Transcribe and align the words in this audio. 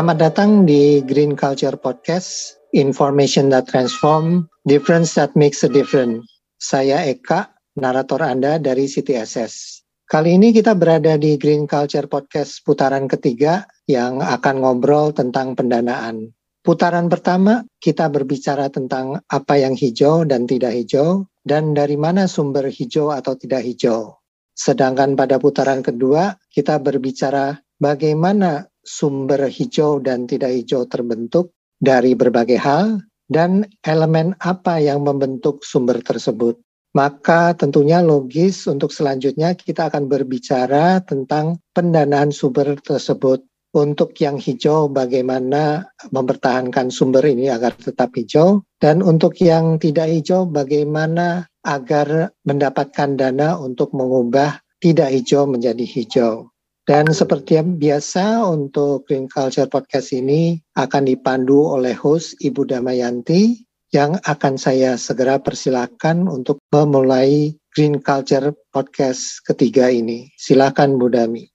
Selamat 0.00 0.32
datang 0.32 0.64
di 0.64 1.04
Green 1.04 1.36
Culture 1.36 1.76
Podcast, 1.76 2.56
Information 2.72 3.52
that 3.52 3.68
Transform, 3.68 4.48
Difference 4.64 5.12
that 5.12 5.36
Makes 5.36 5.60
a 5.60 5.68
Difference. 5.68 6.24
Saya 6.56 7.04
Eka, 7.04 7.52
narator 7.76 8.24
Anda 8.24 8.56
dari 8.56 8.88
CTSS. 8.88 9.84
Kali 10.08 10.40
ini 10.40 10.56
kita 10.56 10.72
berada 10.72 11.20
di 11.20 11.36
Green 11.36 11.68
Culture 11.68 12.08
Podcast 12.08 12.64
putaran 12.64 13.12
ketiga 13.12 13.68
yang 13.92 14.24
akan 14.24 14.64
ngobrol 14.64 15.12
tentang 15.12 15.52
pendanaan. 15.52 16.32
Putaran 16.64 17.12
pertama, 17.12 17.60
kita 17.76 18.08
berbicara 18.08 18.72
tentang 18.72 19.20
apa 19.28 19.60
yang 19.60 19.76
hijau 19.76 20.24
dan 20.24 20.48
tidak 20.48 20.80
hijau, 20.80 21.28
dan 21.44 21.76
dari 21.76 22.00
mana 22.00 22.24
sumber 22.24 22.72
hijau 22.72 23.12
atau 23.12 23.36
tidak 23.36 23.68
hijau. 23.68 24.16
Sedangkan 24.56 25.12
pada 25.12 25.36
putaran 25.36 25.84
kedua, 25.84 26.40
kita 26.48 26.80
berbicara 26.80 27.60
bagaimana 27.76 28.69
sumber 28.84 29.46
hijau 29.48 30.00
dan 30.00 30.24
tidak 30.24 30.52
hijau 30.56 30.88
terbentuk 30.88 31.52
dari 31.80 32.12
berbagai 32.12 32.60
hal 32.60 33.00
dan 33.30 33.64
elemen 33.86 34.34
apa 34.42 34.82
yang 34.82 35.06
membentuk 35.06 35.62
sumber 35.62 36.02
tersebut. 36.02 36.58
Maka 36.90 37.54
tentunya 37.54 38.02
logis 38.02 38.66
untuk 38.66 38.90
selanjutnya 38.90 39.54
kita 39.54 39.86
akan 39.94 40.10
berbicara 40.10 40.98
tentang 41.06 41.62
pendanaan 41.70 42.34
sumber 42.34 42.74
tersebut. 42.82 43.46
Untuk 43.70 44.18
yang 44.18 44.34
hijau 44.34 44.90
bagaimana 44.90 45.86
mempertahankan 46.10 46.90
sumber 46.90 47.22
ini 47.22 47.46
agar 47.46 47.78
tetap 47.78 48.10
hijau 48.18 48.66
dan 48.82 48.98
untuk 48.98 49.38
yang 49.38 49.78
tidak 49.78 50.10
hijau 50.10 50.50
bagaimana 50.50 51.46
agar 51.62 52.34
mendapatkan 52.42 53.14
dana 53.14 53.54
untuk 53.62 53.94
mengubah 53.94 54.58
tidak 54.82 55.14
hijau 55.14 55.46
menjadi 55.46 55.86
hijau. 55.86 56.50
Dan 56.88 57.12
seperti 57.12 57.60
yang 57.60 57.76
biasa 57.76 58.40
untuk 58.48 59.04
Green 59.04 59.28
Culture 59.28 59.68
Podcast 59.68 60.16
ini 60.16 60.56
akan 60.74 61.06
dipandu 61.06 61.76
oleh 61.76 61.92
host 61.92 62.40
Ibu 62.40 62.66
Damayanti 62.66 63.62
yang 63.92 64.16
akan 64.22 64.54
saya 64.56 64.96
segera 64.96 65.42
persilakan 65.42 66.30
untuk 66.30 66.62
memulai 66.72 67.52
Green 67.70 68.00
Culture 68.00 68.56
Podcast 68.72 69.44
ketiga 69.44 69.92
ini. 69.92 70.32
Silakan 70.40 70.96
Bu 70.96 71.12
Dami. 71.12 71.46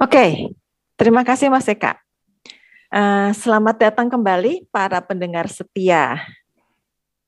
Oke, 0.00 0.52
terima 0.98 1.22
kasih 1.22 1.48
Mas 1.48 1.70
Eka. 1.70 1.96
Uh, 2.90 3.30
selamat 3.34 3.90
datang 3.90 4.10
kembali 4.10 4.68
para 4.74 4.98
pendengar 5.02 5.46
setia 5.46 6.18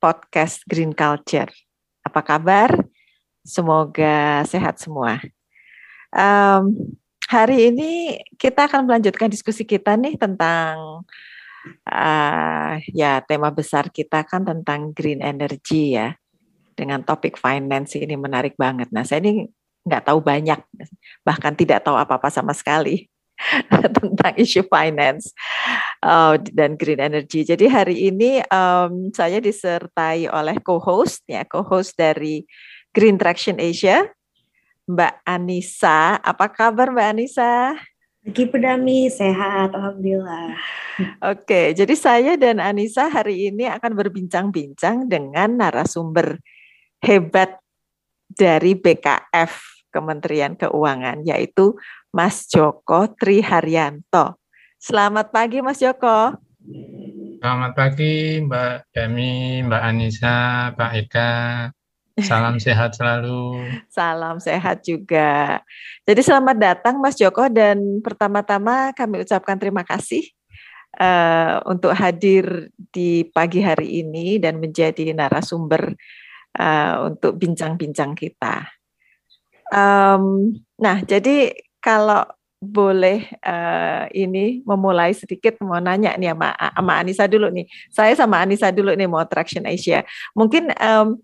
podcast 0.02 0.62
Green 0.66 0.92
Culture. 0.92 1.50
Apa 2.02 2.22
kabar? 2.22 2.70
Semoga 3.46 4.42
sehat 4.46 4.82
semua. 4.82 5.22
Um, 6.10 6.96
hari 7.26 7.74
ini 7.74 8.22
kita 8.38 8.70
akan 8.70 8.86
melanjutkan 8.86 9.26
diskusi 9.26 9.66
kita 9.66 9.98
nih 9.98 10.14
tentang 10.14 11.02
uh, 11.86 12.72
ya 12.94 13.22
tema 13.26 13.50
besar 13.50 13.90
kita 13.90 14.22
kan 14.22 14.46
tentang 14.46 14.94
green 14.94 15.18
energy 15.18 15.98
ya 15.98 16.14
dengan 16.76 17.02
topik 17.02 17.40
finance 17.40 17.98
ini 17.98 18.14
menarik 18.14 18.54
banget. 18.54 18.92
Nah 18.92 19.02
saya 19.02 19.24
ini 19.24 19.48
nggak 19.86 20.06
tahu 20.06 20.18
banyak 20.22 20.58
bahkan 21.22 21.54
tidak 21.54 21.82
tahu 21.86 21.94
apa-apa 21.94 22.30
sama 22.30 22.50
sekali 22.52 23.06
tentang 23.96 24.34
isu 24.34 24.66
finance 24.66 25.32
uh, 26.04 26.38
dan 26.52 26.78
green 26.78 27.00
energy. 27.00 27.42
Jadi 27.42 27.66
hari 27.66 28.10
ini 28.12 28.42
um, 28.50 29.10
saya 29.10 29.42
disertai 29.42 30.30
oleh 30.30 30.58
co-host 30.62 31.26
ya 31.26 31.42
co-host 31.48 31.96
dari 31.98 32.46
Green 32.96 33.20
Traction 33.20 33.60
Asia, 33.60 34.08
Mbak 34.86 35.14
Anissa. 35.26 36.22
Apa 36.22 36.46
kabar 36.46 36.94
Mbak 36.94 37.08
Anissa? 37.10 37.74
Pagi 38.26 38.46
Pedami, 38.50 39.06
sehat, 39.06 39.70
Alhamdulillah. 39.74 40.58
Oke, 41.22 41.74
jadi 41.78 41.94
saya 41.94 42.34
dan 42.34 42.58
Anissa 42.58 43.06
hari 43.06 43.50
ini 43.50 43.70
akan 43.70 43.94
berbincang-bincang 43.94 45.06
dengan 45.06 45.54
narasumber 45.54 46.42
hebat 47.02 47.58
dari 48.26 48.74
BKF 48.74 49.86
Kementerian 49.94 50.58
Keuangan, 50.58 51.22
yaitu 51.22 51.78
Mas 52.10 52.50
Joko 52.50 53.10
Triharyanto. 53.14 54.42
Selamat 54.78 55.30
pagi 55.30 55.62
Mas 55.62 55.78
Joko. 55.78 56.34
Selamat 57.38 57.72
pagi 57.78 58.42
Mbak 58.42 58.90
Dami, 58.90 59.62
Mbak 59.70 59.82
Anissa, 59.86 60.38
Pak 60.74 60.92
Eka. 60.98 61.34
Salam 62.16 62.56
sehat 62.64 62.96
selalu. 62.96 63.60
Salam 63.92 64.40
sehat 64.40 64.80
juga. 64.80 65.60
Jadi 66.08 66.20
selamat 66.24 66.56
datang 66.56 66.96
Mas 66.96 67.16
Joko 67.20 67.48
dan 67.52 68.00
pertama-tama 68.00 68.96
kami 68.96 69.20
ucapkan 69.20 69.60
terima 69.60 69.84
kasih 69.84 70.24
uh, 70.96 71.60
untuk 71.68 71.92
hadir 71.92 72.72
di 72.88 73.28
pagi 73.28 73.60
hari 73.60 74.00
ini 74.00 74.40
dan 74.40 74.56
menjadi 74.56 75.12
narasumber 75.12 75.92
uh, 76.56 77.12
untuk 77.12 77.36
bincang-bincang 77.36 78.16
kita. 78.16 78.64
Um, 79.68 80.56
nah, 80.80 81.04
jadi 81.04 81.52
kalau 81.84 82.24
boleh 82.56 83.28
uh, 83.44 84.08
ini 84.16 84.64
memulai 84.64 85.12
sedikit 85.12 85.60
mau 85.60 85.76
nanya 85.76 86.16
nih 86.16 86.32
sama, 86.32 86.56
sama 86.56 86.92
Anissa 86.96 87.24
dulu 87.28 87.52
nih. 87.52 87.68
Saya 87.92 88.16
sama 88.16 88.40
Anissa 88.40 88.72
dulu 88.72 88.96
nih 88.96 89.04
mau 89.04 89.20
Traction 89.28 89.68
Asia. 89.68 90.00
Mungkin 90.32 90.72
um, 90.80 91.20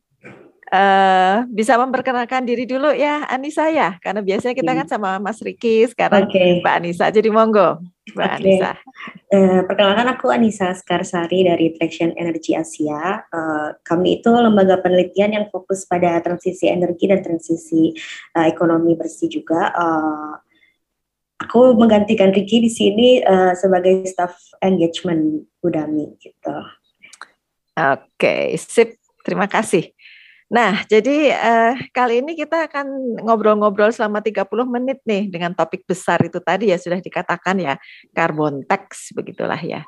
Uh, 0.73 1.45
bisa 1.53 1.77
memperkenalkan 1.77 2.49
diri 2.49 2.65
dulu 2.65 2.97
ya 2.97 3.29
Anissa 3.29 3.69
ya, 3.69 4.01
karena 4.01 4.25
biasanya 4.25 4.57
kita 4.57 4.73
kan 4.73 4.89
sama 4.89 5.21
Mas 5.21 5.37
Riki, 5.45 5.85
sekarang 5.85 6.25
okay. 6.25 6.65
Mbak 6.65 6.75
Anissa. 6.81 7.13
Jadi 7.13 7.29
monggo, 7.29 7.77
Mbak 8.17 8.25
okay. 8.25 8.37
Anissa. 8.41 8.73
Uh, 9.29 9.61
perkenalkan 9.69 10.09
aku 10.17 10.33
Anissa 10.33 10.73
Skarsari 10.73 11.45
dari 11.45 11.77
Traction 11.77 12.17
Energy 12.17 12.57
Asia. 12.57 13.21
Uh, 13.29 13.77
kami 13.85 14.25
itu 14.25 14.33
lembaga 14.33 14.81
penelitian 14.81 15.37
yang 15.37 15.47
fokus 15.53 15.85
pada 15.85 16.17
transisi 16.25 16.73
energi 16.73 17.05
dan 17.05 17.21
transisi 17.21 17.93
uh, 18.33 18.49
ekonomi 18.49 18.97
bersih 18.97 19.29
juga. 19.29 19.77
Uh, 19.77 20.41
aku 21.37 21.77
menggantikan 21.77 22.33
Riki 22.33 22.65
di 22.65 22.73
sini 22.73 23.21
uh, 23.21 23.53
sebagai 23.53 24.09
staff 24.09 24.41
engagement 24.65 25.45
Udami 25.61 26.17
gitu. 26.17 26.57
Oke, 27.77 28.09
okay, 28.17 28.57
sip. 28.57 28.97
Terima 29.23 29.47
kasih. 29.47 29.95
Nah, 30.53 30.85
jadi 30.85 31.33
eh, 31.33 31.75
kali 31.97 32.21
ini 32.21 32.37
kita 32.37 32.69
akan 32.69 33.17
ngobrol-ngobrol 33.25 33.89
selama 33.89 34.21
30 34.21 34.69
menit 34.69 35.01
nih 35.09 35.33
dengan 35.33 35.57
topik 35.57 35.89
besar 35.89 36.21
itu 36.21 36.45
tadi 36.45 36.69
ya 36.69 36.77
sudah 36.77 37.01
dikatakan 37.01 37.57
ya 37.57 37.81
carbon 38.13 38.61
tax 38.69 39.17
begitulah 39.17 39.57
ya. 39.57 39.81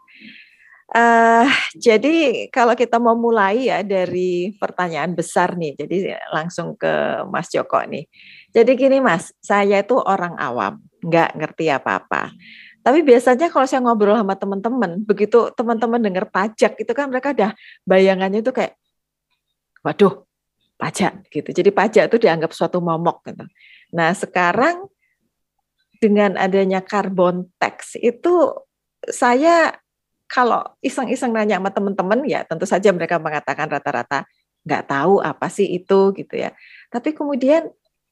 Uh, 0.95 1.49
jadi 1.75 2.47
kalau 2.53 2.77
kita 2.77 3.01
mau 3.01 3.17
mulai 3.17 3.73
ya 3.73 3.81
dari 3.81 4.53
pertanyaan 4.57 5.17
besar 5.17 5.57
nih, 5.57 5.75
jadi 5.81 6.21
langsung 6.29 6.77
ke 6.77 7.25
Mas 7.29 7.49
Joko 7.53 7.81
nih. 7.85 8.05
Jadi 8.53 8.73
gini 8.77 9.01
Mas, 9.01 9.33
saya 9.41 9.81
itu 9.81 9.97
orang 9.97 10.37
awam, 10.37 10.81
nggak 11.03 11.41
ngerti 11.41 11.73
apa-apa. 11.73 12.31
Tapi 12.85 13.01
biasanya 13.01 13.49
kalau 13.49 13.65
saya 13.65 13.81
ngobrol 13.81 14.17
sama 14.17 14.37
teman-teman, 14.37 15.03
begitu 15.09 15.49
teman-teman 15.57 15.99
dengar 16.05 16.29
pajak 16.29 16.77
itu 16.77 16.93
kan 16.93 17.09
mereka 17.09 17.33
udah 17.33 17.51
bayangannya 17.89 18.45
itu 18.45 18.53
kayak, 18.53 18.77
waduh 19.83 20.25
pajak 20.79 21.27
gitu. 21.31 21.51
Jadi 21.55 21.71
pajak 21.71 22.11
itu 22.11 22.19
dianggap 22.27 22.51
suatu 22.51 22.83
momok 22.83 23.25
gitu. 23.31 23.45
Nah, 23.95 24.11
sekarang 24.13 24.91
dengan 26.03 26.37
adanya 26.37 26.83
carbon 26.85 27.49
tax 27.57 27.97
itu 27.97 28.53
saya 29.09 29.73
kalau 30.29 30.61
iseng-iseng 30.83 31.31
nanya 31.31 31.61
sama 31.61 31.71
teman-teman 31.71 32.27
ya 32.27 32.43
tentu 32.45 32.67
saja 32.67 32.91
mereka 32.91 33.21
mengatakan 33.21 33.71
rata-rata 33.71 34.27
nggak 34.65 34.85
tahu 34.89 35.21
apa 35.21 35.47
sih 35.53 35.69
itu 35.69 36.13
gitu 36.17 36.35
ya. 36.35 36.51
Tapi 36.91 37.15
kemudian 37.15 37.71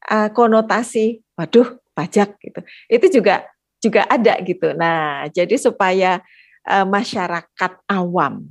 uh, 0.08 0.28
konotasi 0.30 1.24
waduh 1.34 1.80
pajak 1.96 2.38
gitu. 2.40 2.60
Itu 2.88 3.06
juga 3.20 3.48
juga 3.82 4.06
ada 4.06 4.38
gitu. 4.40 4.70
Nah, 4.78 5.26
jadi 5.34 5.58
supaya 5.58 6.22
uh, 6.68 6.86
masyarakat 6.86 7.72
awam 7.90 8.46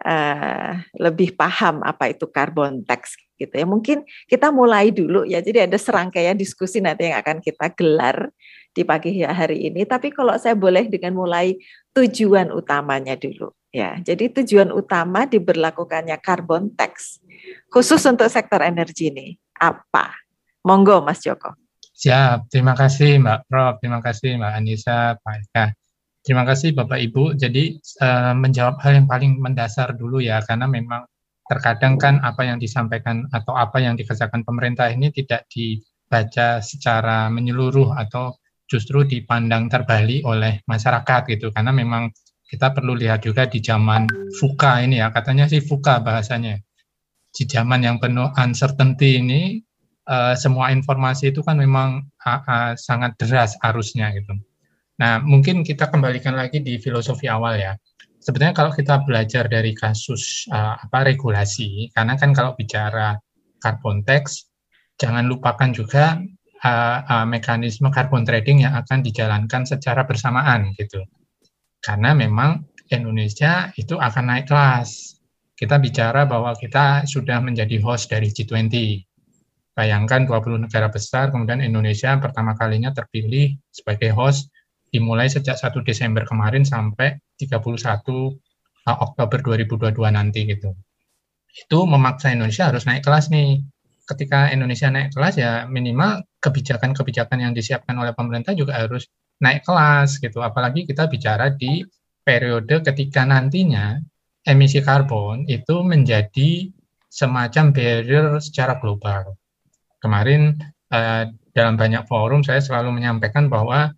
uh, 0.00 0.72
lebih 0.96 1.36
paham 1.36 1.84
apa 1.84 2.12
itu 2.12 2.24
carbon 2.32 2.80
tax 2.88 3.16
gitu 3.36 3.52
ya. 3.52 3.66
Mungkin 3.68 4.06
kita 4.30 4.48
mulai 4.48 4.88
dulu 4.94 5.28
ya. 5.28 5.44
Jadi 5.44 5.68
ada 5.68 5.76
serangkaian 5.76 6.38
diskusi 6.38 6.80
nanti 6.80 7.10
yang 7.10 7.20
akan 7.20 7.44
kita 7.44 7.68
gelar 7.76 8.32
di 8.72 8.82
pagi 8.88 9.20
hari 9.20 9.68
ini. 9.68 9.84
Tapi 9.84 10.08
kalau 10.14 10.32
saya 10.40 10.56
boleh 10.56 10.88
dengan 10.88 11.12
mulai 11.12 11.58
tujuan 11.92 12.48
utamanya 12.54 13.18
dulu 13.18 13.52
ya. 13.74 14.00
Jadi 14.00 14.32
tujuan 14.42 14.72
utama 14.72 15.28
diberlakukannya 15.28 16.16
carbon 16.24 16.72
tax 16.72 17.20
khusus 17.68 18.00
untuk 18.08 18.28
sektor 18.32 18.62
energi 18.64 19.12
ini 19.12 19.36
apa? 19.60 20.14
Monggo 20.62 21.02
Mas 21.02 21.20
Joko. 21.20 21.58
Siap, 21.92 22.50
terima 22.50 22.74
kasih 22.74 23.18
Mbak 23.22 23.46
Prof, 23.46 23.74
terima 23.78 24.02
kasih 24.02 24.34
Mbak 24.34 24.52
Anissa, 24.58 25.14
Pak 25.22 25.34
Eka. 25.38 25.64
Terima 26.22 26.46
kasih 26.46 26.70
Bapak 26.72 27.02
Ibu. 27.02 27.34
Jadi 27.34 27.82
uh, 27.98 28.34
menjawab 28.38 28.78
hal 28.78 29.02
yang 29.02 29.06
paling 29.10 29.42
mendasar 29.42 29.98
dulu 29.98 30.22
ya, 30.22 30.38
karena 30.46 30.70
memang 30.70 31.02
terkadang 31.50 31.98
kan 31.98 32.22
apa 32.22 32.46
yang 32.46 32.62
disampaikan 32.62 33.26
atau 33.34 33.58
apa 33.58 33.82
yang 33.82 33.98
dikerjakan 33.98 34.46
pemerintah 34.46 34.88
ini 34.88 35.10
tidak 35.10 35.50
dibaca 35.50 36.62
secara 36.62 37.26
menyeluruh 37.28 37.98
atau 37.98 38.38
justru 38.70 39.04
dipandang 39.04 39.66
terbalik 39.68 40.22
oleh 40.24 40.64
masyarakat 40.64 41.28
gitu 41.28 41.52
karena 41.52 41.74
memang 41.74 42.08
kita 42.48 42.72
perlu 42.72 42.96
lihat 42.96 43.26
juga 43.26 43.44
di 43.44 43.60
zaman 43.60 44.08
fuka 44.40 44.80
ini 44.80 45.02
ya 45.02 45.12
katanya 45.12 45.44
sih 45.50 45.60
fuka 45.60 46.00
bahasanya 46.00 46.56
di 47.32 47.44
zaman 47.48 47.84
yang 47.84 47.96
penuh 48.00 48.28
uncertainty 48.36 49.20
ini 49.20 49.60
uh, 50.08 50.36
semua 50.36 50.72
informasi 50.72 51.32
itu 51.32 51.40
kan 51.40 51.56
memang 51.56 52.12
uh, 52.24 52.40
uh, 52.44 52.72
sangat 52.76 53.16
deras 53.16 53.56
arusnya 53.64 54.12
gitu. 54.12 54.36
Nah 55.02 55.18
mungkin 55.18 55.66
kita 55.66 55.90
kembalikan 55.90 56.38
lagi 56.38 56.62
di 56.62 56.78
filosofi 56.78 57.26
awal 57.26 57.58
ya. 57.58 57.74
Sebenarnya 58.22 58.54
kalau 58.54 58.70
kita 58.70 59.02
belajar 59.02 59.50
dari 59.50 59.74
kasus 59.74 60.46
uh, 60.46 60.78
apa 60.78 61.10
regulasi, 61.10 61.90
karena 61.90 62.14
kan 62.14 62.30
kalau 62.30 62.54
bicara 62.54 63.18
carbon 63.58 64.06
tax, 64.06 64.46
jangan 64.94 65.26
lupakan 65.26 65.74
juga 65.74 66.22
uh, 66.62 66.98
uh, 67.02 67.26
mekanisme 67.26 67.90
carbon 67.90 68.22
trading 68.22 68.62
yang 68.62 68.78
akan 68.78 69.02
dijalankan 69.02 69.66
secara 69.66 70.06
bersamaan 70.06 70.70
gitu. 70.78 71.02
Karena 71.82 72.14
memang 72.14 72.62
Indonesia 72.94 73.74
itu 73.74 73.98
akan 73.98 74.24
naik 74.30 74.46
kelas. 74.46 75.18
Kita 75.58 75.82
bicara 75.82 76.22
bahwa 76.22 76.54
kita 76.54 77.10
sudah 77.10 77.42
menjadi 77.42 77.74
host 77.82 78.06
dari 78.06 78.30
G20. 78.30 79.02
Bayangkan 79.74 80.30
20 80.30 80.68
negara 80.68 80.86
besar, 80.94 81.34
kemudian 81.34 81.58
Indonesia 81.58 82.14
pertama 82.22 82.54
kalinya 82.54 82.94
terpilih 82.94 83.58
sebagai 83.74 84.14
host 84.14 84.46
dimulai 84.92 85.26
sejak 85.32 85.56
1 85.56 85.72
Desember 85.82 86.28
kemarin 86.28 86.68
sampai 86.68 87.16
31 87.40 88.04
Oktober 88.84 89.38
2022 89.40 89.96
nanti 90.12 90.44
gitu. 90.44 90.76
Itu 91.52 91.88
memaksa 91.88 92.30
Indonesia 92.36 92.68
harus 92.68 92.84
naik 92.84 93.02
kelas 93.02 93.32
nih 93.32 93.64
ketika 94.04 94.52
Indonesia 94.52 94.92
naik 94.92 95.16
kelas 95.16 95.34
ya 95.40 95.64
minimal 95.64 96.20
kebijakan-kebijakan 96.44 97.38
yang 97.40 97.52
disiapkan 97.56 97.96
oleh 97.96 98.12
pemerintah 98.12 98.52
juga 98.52 98.76
harus 98.84 99.08
naik 99.40 99.64
kelas 99.64 100.20
gitu. 100.20 100.44
Apalagi 100.44 100.84
kita 100.84 101.08
bicara 101.08 101.48
di 101.54 101.82
periode 102.22 102.84
ketika 102.84 103.24
nantinya 103.24 103.96
emisi 104.44 104.82
karbon 104.84 105.46
itu 105.46 105.80
menjadi 105.86 106.68
semacam 107.06 107.70
barrier 107.70 108.26
secara 108.42 108.76
global. 108.76 109.38
Kemarin 110.02 110.58
eh, 110.90 111.24
dalam 111.52 111.74
banyak 111.78 112.08
forum 112.08 112.42
saya 112.42 112.58
selalu 112.58 112.96
menyampaikan 112.96 113.46
bahwa 113.46 113.92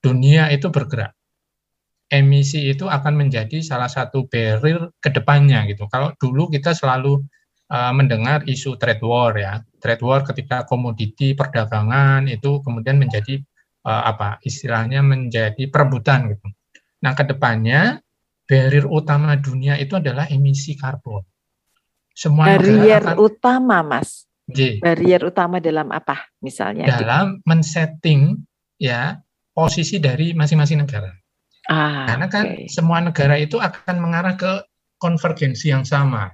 dunia 0.00 0.48
itu 0.52 0.68
bergerak. 0.72 1.16
Emisi 2.10 2.66
itu 2.66 2.90
akan 2.90 3.14
menjadi 3.22 3.62
salah 3.62 3.86
satu 3.86 4.26
barrier 4.26 4.90
ke 4.98 5.14
depannya 5.14 5.62
gitu. 5.70 5.86
Kalau 5.86 6.10
dulu 6.18 6.50
kita 6.50 6.74
selalu 6.74 7.22
uh, 7.70 7.92
mendengar 7.94 8.42
isu 8.50 8.74
trade 8.74 9.04
war 9.06 9.30
ya, 9.38 9.62
trade 9.78 10.02
war 10.02 10.26
ketika 10.26 10.66
komoditi 10.66 11.38
perdagangan 11.38 12.26
itu 12.26 12.58
kemudian 12.66 12.98
menjadi 12.98 13.38
uh, 13.86 14.10
apa 14.10 14.42
istilahnya 14.42 15.06
menjadi 15.06 15.70
perebutan 15.70 16.34
gitu. 16.34 16.50
Nah, 17.00 17.14
ke 17.14 17.24
depannya 17.30 18.02
barrier 18.44 18.90
utama 18.90 19.38
dunia 19.38 19.78
itu 19.78 19.94
adalah 19.94 20.26
emisi 20.26 20.74
karbon. 20.74 21.22
Semua 22.10 22.58
barrier 22.58 23.00
akan, 23.00 23.16
utama, 23.22 23.78
Mas. 23.86 24.26
J. 24.50 24.82
Barrier 24.82 25.22
utama 25.22 25.62
dalam 25.62 25.94
apa 25.94 26.26
misalnya? 26.42 26.90
Dalam 26.90 27.38
men-setting 27.46 28.34
ya 28.82 29.22
posisi 29.50 29.98
dari 29.98 30.32
masing-masing 30.32 30.82
negara. 30.82 31.10
Ah, 31.70 32.06
Karena 32.08 32.26
kan 32.26 32.46
okay. 32.56 32.70
semua 32.70 32.98
negara 33.04 33.36
itu 33.38 33.60
akan 33.60 33.96
mengarah 34.00 34.34
ke 34.34 34.64
konvergensi 35.00 35.70
yang 35.70 35.86
sama 35.86 36.30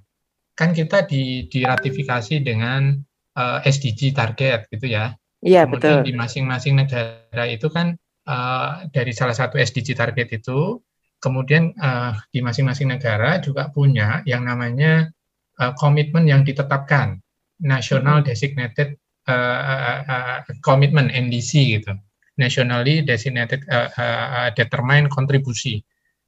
kan 0.56 0.72
kita 0.72 1.04
di 1.04 1.46
diratifikasi 1.52 2.40
dengan 2.40 2.96
uh, 3.36 3.60
eh, 3.60 3.68
SDG 3.68 4.16
target 4.16 4.72
gitu 4.72 4.88
ya. 4.88 5.12
Iya 5.44 5.68
betul. 5.68 6.02
di 6.02 6.16
masing-masing 6.16 6.80
negara 6.80 7.44
itu 7.44 7.68
kan 7.68 7.92
uh, 8.24 8.88
dari 8.88 9.12
salah 9.12 9.36
satu 9.36 9.60
SDG 9.60 9.92
target 9.92 10.32
itu, 10.32 10.80
kemudian 11.20 11.76
uh, 11.76 12.16
di 12.32 12.40
masing-masing 12.40 12.88
negara 12.88 13.36
juga 13.44 13.68
punya 13.68 14.24
yang 14.24 14.48
namanya 14.48 15.12
uh, 15.60 15.76
komitmen 15.76 16.24
yang 16.24 16.42
ditetapkan, 16.42 17.20
National 17.60 18.24
Designated 18.24 18.96
uh, 19.28 20.02
uh, 20.08 20.40
Commitment 20.64 21.12
(NDC) 21.12 21.78
gitu, 21.78 21.92
Nationally 22.36 23.02
Designated 23.02 23.64
uh, 23.68 23.88
uh, 23.96 24.48
Determined 24.52 25.08
Contribution. 25.08 25.80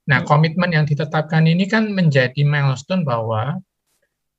Nah, 0.09 0.25
komitmen 0.25 0.73
yang 0.73 0.89
ditetapkan 0.89 1.45
ini 1.45 1.69
kan 1.69 1.93
menjadi 1.93 2.41
milestone 2.41 3.05
bahwa 3.05 3.61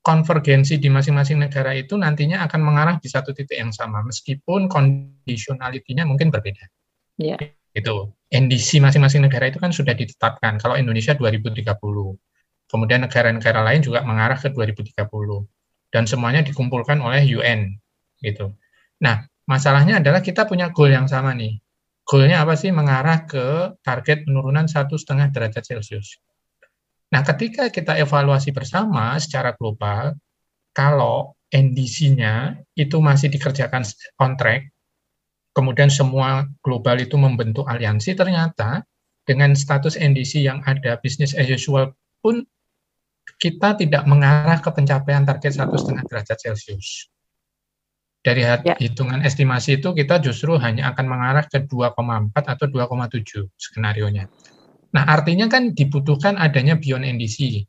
konvergensi 0.01 0.81
di 0.81 0.89
masing-masing 0.89 1.38
negara 1.38 1.77
itu 1.77 1.94
nantinya 1.94 2.42
akan 2.50 2.62
mengarah 2.66 2.95
di 2.98 3.06
satu 3.06 3.36
titik 3.36 3.54
yang 3.54 3.69
sama 3.69 4.01
meskipun 4.01 4.66
kondisionalitinya 4.66 6.10
mungkin 6.10 6.33
berbeda. 6.33 6.66
Yeah. 7.21 7.54
Itu 7.77 8.18
NDC 8.33 8.81
masing-masing 8.81 9.30
negara 9.30 9.54
itu 9.54 9.62
kan 9.62 9.69
sudah 9.69 9.94
ditetapkan. 9.94 10.57
Kalau 10.57 10.74
Indonesia 10.74 11.13
2030. 11.13 11.69
Kemudian 12.69 13.01
negara-negara 13.01 13.66
lain 13.66 13.81
juga 13.81 14.06
mengarah 14.06 14.38
ke 14.38 14.54
2030 14.54 14.94
dan 15.89 16.06
semuanya 16.06 16.45
dikumpulkan 16.45 17.01
oleh 17.01 17.25
UN 17.33 17.81
gitu. 18.21 18.54
Nah, 19.01 19.25
masalahnya 19.50 19.98
adalah 19.98 20.22
kita 20.22 20.46
punya 20.46 20.69
goal 20.69 20.94
yang 20.94 21.10
sama 21.10 21.34
nih. 21.34 21.57
Goalnya 22.06 22.46
apa 22.46 22.54
sih? 22.54 22.69
Mengarah 22.69 23.25
ke 23.25 23.74
target 23.81 24.30
penurunan 24.30 24.69
satu 24.69 24.94
setengah 24.94 25.34
derajat 25.34 25.66
Celcius. 25.66 26.22
Nah, 27.10 27.25
ketika 27.25 27.74
kita 27.74 27.98
evaluasi 27.98 28.54
bersama 28.54 29.18
secara 29.18 29.57
global, 29.57 30.13
kalau 30.74 31.34
NDC-nya 31.50 32.62
itu 32.78 33.01
masih 33.01 33.34
dikerjakan 33.34 33.81
kontrak, 34.13 34.69
kemudian 35.57 35.90
semua 35.90 36.45
global 36.62 37.02
itu 37.02 37.18
membentuk 37.18 37.66
aliansi, 37.66 38.13
ternyata 38.13 38.86
dengan 39.25 39.57
status 39.57 39.98
NDC 39.98 40.45
yang 40.45 40.62
ada 40.69 41.02
business 41.02 41.34
as 41.34 41.50
usual 41.50 41.94
pun 42.22 42.45
kita 43.42 43.78
tidak 43.78 44.06
mengarah 44.10 44.57
ke 44.62 44.69
pencapaian 44.74 45.25
target 45.25 45.57
satu 45.57 45.78
setengah 45.78 46.06
derajat 46.10 46.38
Celcius. 46.38 47.10
Dari 48.19 48.44
ya. 48.44 48.75
hitungan 48.75 49.24
estimasi 49.24 49.80
itu 49.80 49.95
kita 49.95 50.19
justru 50.19 50.60
hanya 50.60 50.92
akan 50.92 51.06
mengarah 51.07 51.48
ke 51.48 51.63
2,4 51.63 52.36
atau 52.36 52.66
2,7 52.68 53.47
skenario 53.56 54.11
nya. 54.11 54.28
Nah, 54.92 55.07
artinya 55.07 55.47
kan 55.47 55.71
dibutuhkan 55.71 56.35
adanya 56.35 56.76
beyond 56.76 57.07
NDC. 57.07 57.64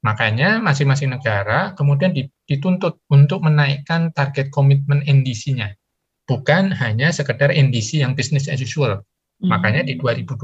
Makanya 0.00 0.64
masing-masing 0.64 1.12
negara 1.12 1.76
kemudian 1.76 2.16
dituntut 2.48 3.04
untuk 3.12 3.44
menaikkan 3.44 4.08
target 4.16 4.48
komitmen 4.48 5.04
NDC-nya. 5.04 5.76
Bukan 6.24 6.72
hanya 6.72 7.12
sekedar 7.12 7.52
NDC 7.52 8.00
yang 8.00 8.16
business 8.16 8.48
as 8.48 8.64
usual. 8.64 9.04
Hmm. 9.44 9.48
Makanya 9.52 9.84
di 9.84 10.00
2020 10.00 10.40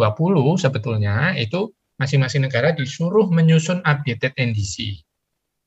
sebetulnya 0.60 1.32
itu 1.40 1.72
masing-masing 1.96 2.44
negara 2.44 2.76
disuruh 2.76 3.32
menyusun 3.32 3.80
updated 3.80 4.36
NDC. 4.36 5.00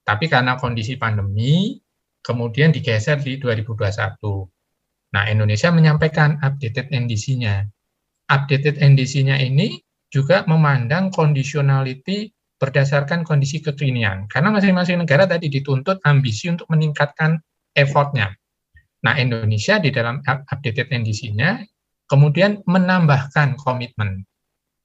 Tapi 0.05 0.29
karena 0.29 0.61
kondisi 0.61 0.93
pandemi, 0.93 1.81
kemudian 2.29 2.69
digeser 2.69 3.17
di 3.17 3.41
2021. 3.41 4.45
Nah, 5.17 5.25
Indonesia 5.25 5.73
menyampaikan 5.73 6.37
updated 6.45 6.93
NDC-nya. 6.93 7.65
Updated 8.29 8.77
NDC-nya 8.77 9.41
ini 9.41 9.81
juga 10.13 10.45
memandang 10.45 11.09
conditionality 11.09 12.29
berdasarkan 12.61 13.25
kondisi 13.25 13.65
kekinian. 13.65 14.29
Karena 14.29 14.53
masing-masing 14.53 15.01
negara 15.01 15.25
tadi 15.25 15.49
dituntut 15.49 16.05
ambisi 16.05 16.53
untuk 16.53 16.69
meningkatkan 16.69 17.41
effortnya. 17.73 18.29
Nah, 19.01 19.17
Indonesia 19.17 19.81
di 19.81 19.89
dalam 19.89 20.21
updated 20.21 20.93
NDC-nya 20.93 21.65
kemudian 22.05 22.61
menambahkan 22.69 23.57
komitmen. 23.57 24.21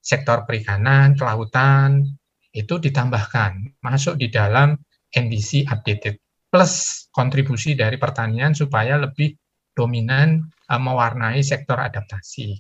Sektor 0.01 0.49
perikanan, 0.49 1.13
kelautan, 1.17 2.09
itu 2.55 2.81
ditambahkan, 2.81 3.81
masuk 3.85 4.17
di 4.17 4.33
dalam 4.33 4.79
NDC 5.13 5.69
updated. 5.69 6.24
Plus 6.55 7.05
kontribusi 7.11 7.75
dari 7.75 7.99
pertanian 7.99 8.55
supaya 8.55 8.95
lebih 8.95 9.35
dominan 9.75 10.39
uh, 10.71 10.79
mewarnai 10.79 11.43
sektor 11.43 11.75
adaptasi. 11.75 12.55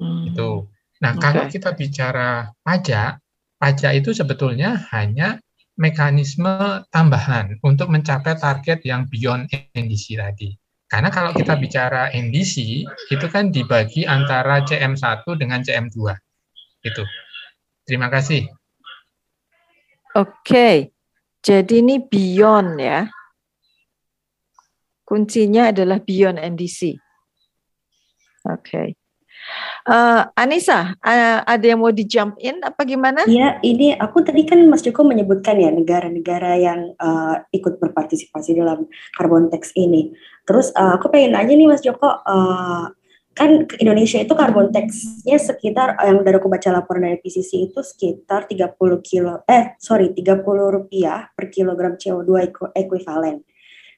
Hmm. 0.00 0.32
Itu. 0.32 0.72
Nah, 1.04 1.12
okay. 1.12 1.20
kalau 1.20 1.44
kita 1.44 1.76
bicara 1.76 2.48
pajak, 2.64 3.20
pajak 3.60 3.92
itu 4.00 4.16
sebetulnya 4.16 4.80
hanya 4.96 5.36
mekanisme 5.76 6.82
tambahan 6.88 7.60
untuk 7.60 7.92
mencapai 7.92 8.40
target 8.40 8.80
yang 8.88 9.04
beyond 9.12 9.52
NDC 9.76 10.16
tadi. 10.16 10.56
Karena 10.88 11.12
kalau 11.12 11.36
kita 11.36 11.52
bicara 11.60 12.08
NDC, 12.16 12.88
itu 13.12 13.26
kan 13.28 13.52
dibagi 13.52 14.08
antara 14.08 14.64
CM1 14.64 15.20
dengan 15.36 15.60
CM2. 15.60 16.16
Itu. 16.80 17.04
Terima 17.84 18.08
kasih. 18.08 18.48
Oke, 20.16 20.96
jadi 21.44 21.84
ini 21.84 22.00
beyond 22.00 22.80
ya. 22.80 23.04
Kuncinya 25.08 25.72
adalah 25.72 26.04
beyond 26.04 26.36
NDC. 26.36 27.00
Oke. 28.44 29.00
Uh, 29.88 30.28
Anissa, 30.36 30.92
uh, 31.00 31.40
ada 31.48 31.64
yang 31.64 31.80
mau 31.80 31.88
di 31.88 32.04
jump 32.04 32.36
in 32.36 32.60
apa 32.60 32.84
gimana? 32.84 33.24
Iya, 33.24 33.56
ini 33.64 33.96
aku 33.96 34.20
tadi 34.20 34.44
kan 34.44 34.60
Mas 34.68 34.84
Joko 34.84 35.08
menyebutkan 35.08 35.56
ya 35.56 35.72
negara-negara 35.72 36.60
yang 36.60 36.92
uh, 37.00 37.40
ikut 37.56 37.80
berpartisipasi 37.80 38.60
dalam 38.60 38.84
carbon 39.16 39.48
tax 39.48 39.72
ini. 39.80 40.12
Terus 40.44 40.68
uh, 40.76 41.00
aku 41.00 41.08
pengen 41.08 41.40
nanya 41.40 41.56
nih 41.56 41.68
Mas 41.72 41.80
Joko, 41.80 42.20
uh, 42.20 42.92
kan 43.32 43.64
Indonesia 43.80 44.18
itu 44.20 44.34
karbon 44.36 44.74
tax-nya 44.74 45.40
sekitar 45.40 45.96
yang 46.04 46.20
dari 46.20 46.36
aku 46.36 46.50
baca 46.50 46.68
laporan 46.68 47.08
dari 47.08 47.22
PCC 47.22 47.70
itu 47.70 47.80
sekitar 47.80 48.50
30 48.50 48.74
kilo 49.06 49.46
eh 49.46 49.78
sorry 49.78 50.10
30 50.10 50.42
rupiah 50.74 51.30
per 51.32 51.46
kilogram 51.48 51.94
CO2 51.94 52.52
ekuivalen. 52.76 53.47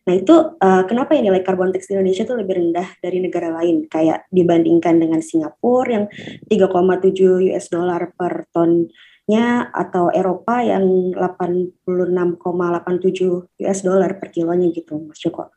Nah 0.01 0.17
itu 0.17 0.33
uh, 0.57 0.83
kenapa 0.89 1.13
ya 1.13 1.21
nilai 1.21 1.45
karbon 1.45 1.77
tax 1.77 1.85
di 1.87 1.95
Indonesia 1.95 2.25
itu 2.25 2.33
lebih 2.33 2.57
rendah 2.57 2.89
dari 3.05 3.21
negara 3.21 3.53
lain 3.61 3.85
kayak 3.85 4.25
dibandingkan 4.33 4.97
dengan 4.97 5.21
Singapura 5.21 5.93
yang 5.93 6.07
3,7 6.49 7.53
US 7.53 7.69
dollar 7.69 8.09
per 8.17 8.49
tonnya 8.49 9.69
atau 9.69 10.09
Eropa 10.09 10.65
yang 10.65 11.13
86,87 11.13 13.61
US 13.61 13.81
dollar 13.85 14.17
per 14.17 14.33
kilonya 14.33 14.73
gitu 14.73 15.05
Mas 15.05 15.21
Joko. 15.21 15.53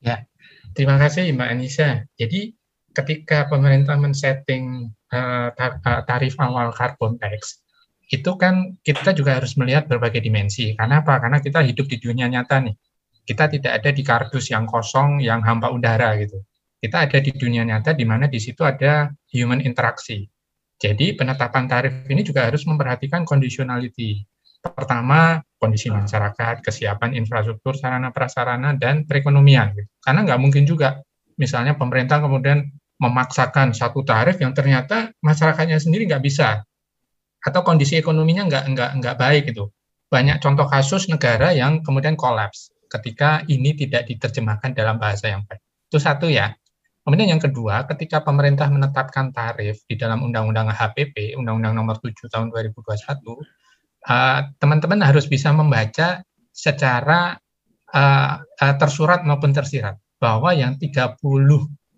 Ya, 0.00 0.24
terima 0.72 0.96
kasih 0.96 1.28
Mbak 1.36 1.48
Anissa. 1.52 2.08
Jadi 2.16 2.56
ketika 2.94 3.50
pemerintah 3.52 4.00
men-setting 4.00 4.96
uh, 5.12 5.52
tarif 6.08 6.40
awal 6.40 6.72
carbon 6.72 7.20
tax, 7.20 7.64
itu 8.08 8.30
kan 8.36 8.76
kita 8.84 9.16
juga 9.16 9.40
harus 9.40 9.56
melihat 9.56 9.88
berbagai 9.88 10.20
dimensi. 10.20 10.76
Karena 10.76 11.00
apa? 11.00 11.18
Karena 11.18 11.40
kita 11.40 11.64
hidup 11.64 11.88
di 11.88 11.96
dunia 11.98 12.28
nyata 12.28 12.60
nih. 12.62 12.74
Kita 13.24 13.48
tidak 13.48 13.80
ada 13.80 13.90
di 13.90 14.02
kardus 14.04 14.52
yang 14.52 14.68
kosong, 14.68 15.24
yang 15.24 15.40
hampa 15.40 15.72
udara 15.72 16.12
gitu. 16.20 16.44
Kita 16.76 17.08
ada 17.08 17.18
di 17.18 17.32
dunia 17.32 17.64
nyata 17.64 17.96
di 17.96 18.04
mana 18.04 18.28
di 18.28 18.36
situ 18.36 18.60
ada 18.60 19.08
human 19.32 19.64
interaksi. 19.64 20.28
Jadi 20.76 21.16
penetapan 21.16 21.64
tarif 21.64 22.04
ini 22.12 22.20
juga 22.20 22.44
harus 22.44 22.68
memperhatikan 22.68 23.24
conditionality. 23.24 24.20
Pertama, 24.60 25.40
kondisi 25.56 25.88
masyarakat, 25.88 26.60
kesiapan 26.60 27.16
infrastruktur, 27.16 27.72
sarana 27.76 28.12
prasarana, 28.12 28.76
dan 28.76 29.08
perekonomian. 29.08 29.72
Gitu. 29.72 29.88
Karena 30.04 30.20
nggak 30.28 30.40
mungkin 30.40 30.68
juga, 30.68 31.00
misalnya 31.40 31.72
pemerintah 31.76 32.20
kemudian 32.20 32.68
memaksakan 33.00 33.74
satu 33.74 34.06
tarif 34.06 34.38
yang 34.38 34.52
ternyata 34.54 35.10
masyarakatnya 35.18 35.80
sendiri 35.82 36.06
nggak 36.06 36.22
bisa 36.22 36.62
atau 37.44 37.60
kondisi 37.60 38.00
ekonominya 38.00 38.48
nggak 38.48 38.64
nggak 38.72 38.90
nggak 39.02 39.16
baik 39.20 39.44
itu 39.52 39.68
banyak 40.08 40.40
contoh 40.40 40.64
kasus 40.64 41.10
negara 41.10 41.52
yang 41.52 41.84
kemudian 41.84 42.16
kolaps 42.16 42.70
ketika 42.94 43.42
ini 43.50 43.74
tidak 43.74 44.06
diterjemahkan 44.06 44.72
dalam 44.72 44.96
bahasa 44.96 45.30
yang 45.30 45.42
baik 45.44 45.60
itu 45.90 45.98
satu 45.98 46.30
ya 46.30 46.54
kemudian 47.02 47.36
yang 47.36 47.42
kedua 47.42 47.84
ketika 47.90 48.22
pemerintah 48.22 48.70
menetapkan 48.70 49.34
tarif 49.34 49.82
di 49.90 49.98
dalam 49.98 50.22
undang-undang 50.22 50.70
HPP 50.70 51.34
undang-undang 51.36 51.74
nomor 51.74 51.98
7 51.98 52.14
tahun 52.30 52.48
2021 52.54 52.80
eh, 52.80 54.40
teman-teman 54.62 55.00
uh, 55.02 55.06
harus 55.10 55.26
bisa 55.26 55.50
membaca 55.50 56.22
secara 56.54 57.34
uh, 57.90 58.34
uh, 58.40 58.74
tersurat 58.78 59.26
maupun 59.26 59.50
tersirat 59.50 59.98
bahwa 60.22 60.54
yang 60.56 60.78
30 60.78 61.18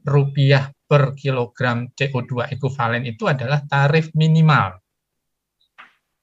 rupiah 0.07 0.75
per 0.87 1.19
kilogram 1.19 1.91
CO2 1.95 2.51
ekuivalen 2.55 3.07
itu 3.07 3.27
adalah 3.27 3.63
tarif 3.67 4.15
minimal. 4.15 4.79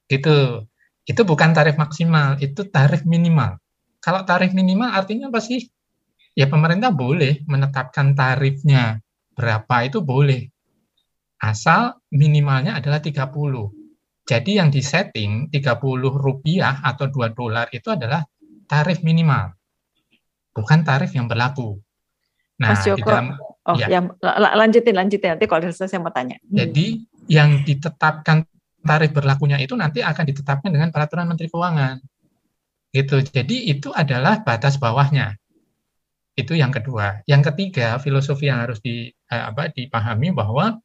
Gitu. 0.08 0.68
Itu 1.04 1.22
bukan 1.28 1.52
tarif 1.52 1.76
maksimal, 1.76 2.40
itu 2.40 2.64
tarif 2.72 3.04
minimal. 3.04 3.60
Kalau 4.04 4.28
tarif 4.28 4.52
minimal 4.52 4.92
artinya 4.92 5.32
apa 5.32 5.40
sih? 5.40 5.64
Ya 6.36 6.52
pemerintah 6.52 6.92
boleh 6.92 7.40
menetapkan 7.48 8.12
tarifnya 8.12 9.00
berapa 9.32 9.88
itu 9.88 10.04
boleh. 10.04 10.52
Asal 11.40 12.04
minimalnya 12.12 12.84
adalah 12.84 13.00
30. 13.00 13.32
Jadi 14.28 14.52
yang 14.60 14.68
disetting 14.68 15.48
30 15.48 15.80
rupiah 16.12 16.84
atau 16.84 17.08
2 17.08 17.32
dolar 17.32 17.72
itu 17.72 17.92
adalah 17.96 18.28
tarif 18.68 19.00
minimal. 19.08 19.56
Bukan 20.52 20.84
tarif 20.84 21.16
yang 21.16 21.32
berlaku. 21.32 21.80
Nah, 22.60 22.76
Mas 22.76 22.84
Joko, 22.84 23.00
di 23.00 23.04
dalam 23.08 23.28
Oh, 23.64 23.80
ya. 23.80 23.88
yang 23.88 24.12
lanjutin 24.60 24.92
lanjutin 24.92 25.40
nanti 25.40 25.48
kalau 25.48 25.64
selesai 25.64 25.96
saya 25.96 26.04
mau 26.04 26.12
tanya. 26.12 26.36
Hmm. 26.44 26.52
Jadi 26.52 27.00
yang 27.32 27.64
ditetapkan 27.64 28.44
tarif 28.84 29.16
berlakunya 29.16 29.56
itu 29.56 29.72
nanti 29.80 30.04
akan 30.04 30.24
ditetapkan 30.28 30.68
dengan 30.68 30.92
peraturan 30.92 31.32
Menteri 31.32 31.48
Keuangan. 31.48 32.04
Gitu. 32.94 33.26
Jadi 33.26 33.74
itu 33.74 33.90
adalah 33.90 34.46
batas 34.46 34.78
bawahnya. 34.78 35.34
Itu 36.38 36.54
yang 36.54 36.70
kedua. 36.70 37.26
Yang 37.26 37.54
ketiga, 37.54 37.98
filosofi 37.98 38.54
yang 38.54 38.62
harus 38.62 38.78
di 38.86 39.10
eh, 39.10 39.44
apa 39.50 39.74
dipahami 39.74 40.30
bahwa 40.30 40.78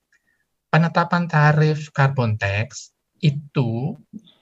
penetapan 0.73 1.29
tarif 1.29 1.93
carbon 1.93 2.41
tax 2.41 2.97
itu 3.21 3.97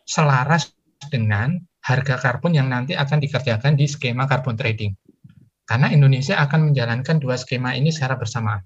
selaras 0.06 0.70
dengan 1.10 1.58
harga 1.82 2.18
karbon 2.18 2.54
yang 2.54 2.70
nanti 2.70 2.94
akan 2.94 3.18
dikerjakan 3.22 3.74
di 3.74 3.86
skema 3.86 4.26
carbon 4.26 4.58
trading. 4.58 4.94
Karena 5.66 5.90
Indonesia 5.90 6.38
akan 6.38 6.70
menjalankan 6.70 7.18
dua 7.18 7.34
skema 7.34 7.74
ini 7.74 7.90
secara 7.90 8.14
bersamaan. 8.14 8.62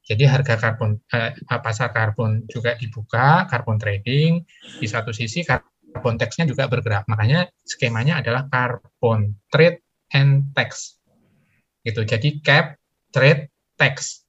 Jadi 0.00 0.24
harga 0.24 0.56
karbon 0.56 0.96
eh, 1.12 1.36
pasar 1.44 1.92
karbon 1.92 2.48
juga 2.48 2.76
dibuka, 2.76 3.44
karbon 3.44 3.76
trading 3.76 4.40
di 4.80 4.86
satu 4.88 5.12
sisi 5.12 5.44
karbon 5.44 5.69
tax-nya 5.94 6.46
juga 6.46 6.70
bergerak. 6.70 7.04
Makanya 7.10 7.50
skemanya 7.66 8.22
adalah 8.22 8.46
carbon 8.46 9.34
trade 9.50 9.82
and 10.14 10.50
tax. 10.54 10.98
Gitu. 11.82 12.04
Jadi 12.04 12.42
cap, 12.44 12.76
trade, 13.10 13.50
tax. 13.74 14.24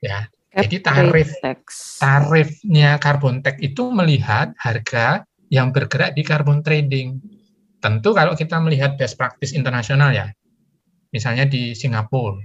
Ya. 0.00 0.30
Cap, 0.50 0.66
Jadi 0.66 0.76
tarif 0.82 1.30
tax. 1.38 2.02
tarifnya 2.02 2.98
carbon 2.98 3.38
tax 3.38 3.62
itu 3.62 3.86
melihat 3.94 4.50
harga 4.58 5.22
yang 5.46 5.70
bergerak 5.70 6.18
di 6.18 6.26
carbon 6.26 6.62
trading. 6.66 7.22
Tentu 7.78 8.10
kalau 8.10 8.34
kita 8.34 8.58
melihat 8.58 8.98
best 8.98 9.14
practice 9.14 9.54
internasional 9.54 10.10
ya, 10.10 10.26
misalnya 11.14 11.46
di 11.46 11.72
Singapura, 11.78 12.42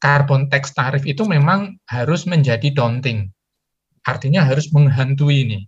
carbon 0.00 0.48
tax 0.48 0.72
tarif 0.72 1.04
itu 1.04 1.28
memang 1.28 1.76
harus 1.88 2.24
menjadi 2.24 2.72
daunting. 2.72 3.28
Artinya 4.06 4.48
harus 4.48 4.72
menghantui 4.72 5.44
ini. 5.44 5.60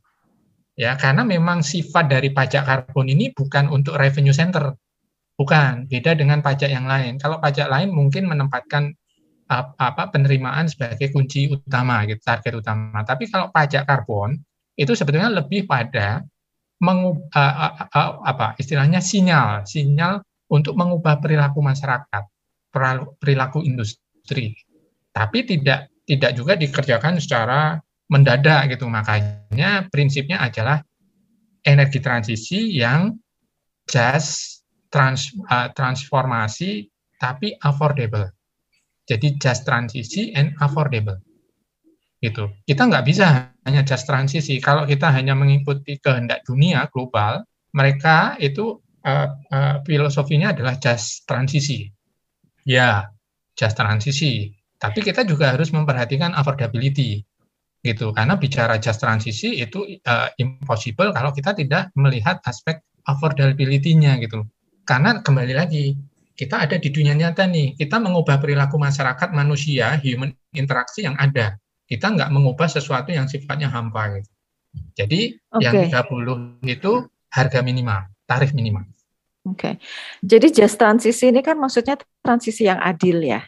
Ya, 0.78 0.94
karena 0.94 1.26
memang 1.26 1.66
sifat 1.66 2.06
dari 2.06 2.30
pajak 2.30 2.62
karbon 2.62 3.10
ini 3.10 3.34
bukan 3.34 3.66
untuk 3.66 3.98
revenue 3.98 4.30
center. 4.30 4.78
Bukan, 5.34 5.90
beda 5.90 6.14
dengan 6.14 6.38
pajak 6.38 6.70
yang 6.70 6.86
lain. 6.86 7.18
Kalau 7.18 7.42
pajak 7.42 7.66
lain 7.66 7.90
mungkin 7.90 8.30
menempatkan 8.30 8.94
apa 9.50 10.12
penerimaan 10.12 10.68
sebagai 10.70 11.10
kunci 11.10 11.50
utama 11.50 12.06
gitu, 12.06 12.22
target 12.22 12.52
utama. 12.62 13.02
Tapi 13.02 13.26
kalau 13.26 13.50
pajak 13.50 13.90
karbon 13.90 14.38
itu 14.78 14.94
sebetulnya 14.94 15.32
lebih 15.34 15.66
pada 15.66 16.22
mengub, 16.78 17.26
uh, 17.34 17.54
uh, 17.58 17.74
uh, 17.90 18.10
apa 18.22 18.54
istilahnya 18.60 19.02
sinyal, 19.02 19.66
sinyal 19.66 20.22
untuk 20.52 20.78
mengubah 20.78 21.18
perilaku 21.18 21.58
masyarakat, 21.58 22.22
perilaku 23.18 23.66
industri. 23.66 24.54
Tapi 25.10 25.38
tidak 25.42 25.90
tidak 26.06 26.30
juga 26.38 26.54
dikerjakan 26.54 27.18
secara 27.18 27.82
mendadak 28.08 28.72
gitu. 28.72 28.88
Makanya 28.88 29.86
prinsipnya 29.92 30.40
adalah 30.42 30.80
energi 31.62 32.00
transisi 32.00 32.76
yang 32.76 33.12
just 33.88 34.64
trans, 34.88 35.32
uh, 35.48 35.68
transformasi 35.72 36.88
tapi 37.20 37.56
affordable. 37.60 38.28
Jadi 39.08 39.40
just 39.40 39.64
transisi 39.64 40.32
and 40.36 40.52
affordable. 40.60 41.16
Gitu. 42.18 42.50
Kita 42.66 42.88
nggak 42.88 43.04
bisa 43.06 43.54
hanya 43.64 43.82
just 43.86 44.04
transisi. 44.04 44.58
Kalau 44.58 44.84
kita 44.84 45.08
hanya 45.14 45.32
mengikuti 45.38 45.96
kehendak 46.02 46.44
dunia 46.44 46.90
global, 46.92 47.46
mereka 47.72 48.34
itu 48.42 48.80
uh, 49.06 49.28
uh, 49.52 49.76
filosofinya 49.86 50.52
adalah 50.52 50.76
just 50.76 51.24
transisi. 51.24 51.88
Ya, 52.68 53.08
just 53.56 53.78
transisi. 53.78 54.52
Tapi 54.78 55.00
kita 55.02 55.24
juga 55.24 55.56
harus 55.56 55.72
memperhatikan 55.72 56.36
affordability 56.36 57.24
gitu 57.78 58.10
karena 58.10 58.34
bicara 58.34 58.74
just 58.82 58.98
transisi 58.98 59.62
itu 59.62 59.86
uh, 60.02 60.28
impossible 60.42 61.14
kalau 61.14 61.30
kita 61.30 61.54
tidak 61.54 61.94
melihat 61.94 62.42
aspek 62.44 62.82
affordability-nya 63.08 64.20
gitu. 64.20 64.44
Karena 64.84 65.20
kembali 65.24 65.54
lagi 65.56 65.96
kita 66.38 66.62
ada 66.68 66.78
di 66.78 66.94
dunia 66.94 67.18
nyata 67.18 67.50
nih, 67.50 67.74
kita 67.74 67.98
mengubah 67.98 68.38
perilaku 68.38 68.78
masyarakat 68.78 69.34
manusia, 69.34 69.98
human 69.98 70.30
interaksi 70.54 71.02
yang 71.02 71.18
ada. 71.18 71.58
Kita 71.88 72.14
nggak 72.14 72.30
mengubah 72.30 72.70
sesuatu 72.70 73.10
yang 73.10 73.26
sifatnya 73.26 73.66
hampa 73.72 74.20
gitu. 74.20 74.30
Jadi 74.94 75.34
okay. 75.50 75.90
yang 75.90 76.06
30 76.06 76.62
itu 76.68 76.92
harga 77.32 77.60
minimal, 77.64 78.06
tarif 78.28 78.52
minimal. 78.54 78.86
Oke, 79.48 79.56
okay. 79.56 79.74
jadi 80.20 80.52
just 80.52 80.76
transisi 80.76 81.32
ini 81.32 81.40
kan 81.40 81.56
maksudnya 81.56 81.96
transisi 82.20 82.68
yang 82.68 82.76
adil 82.78 83.24
ya? 83.24 83.40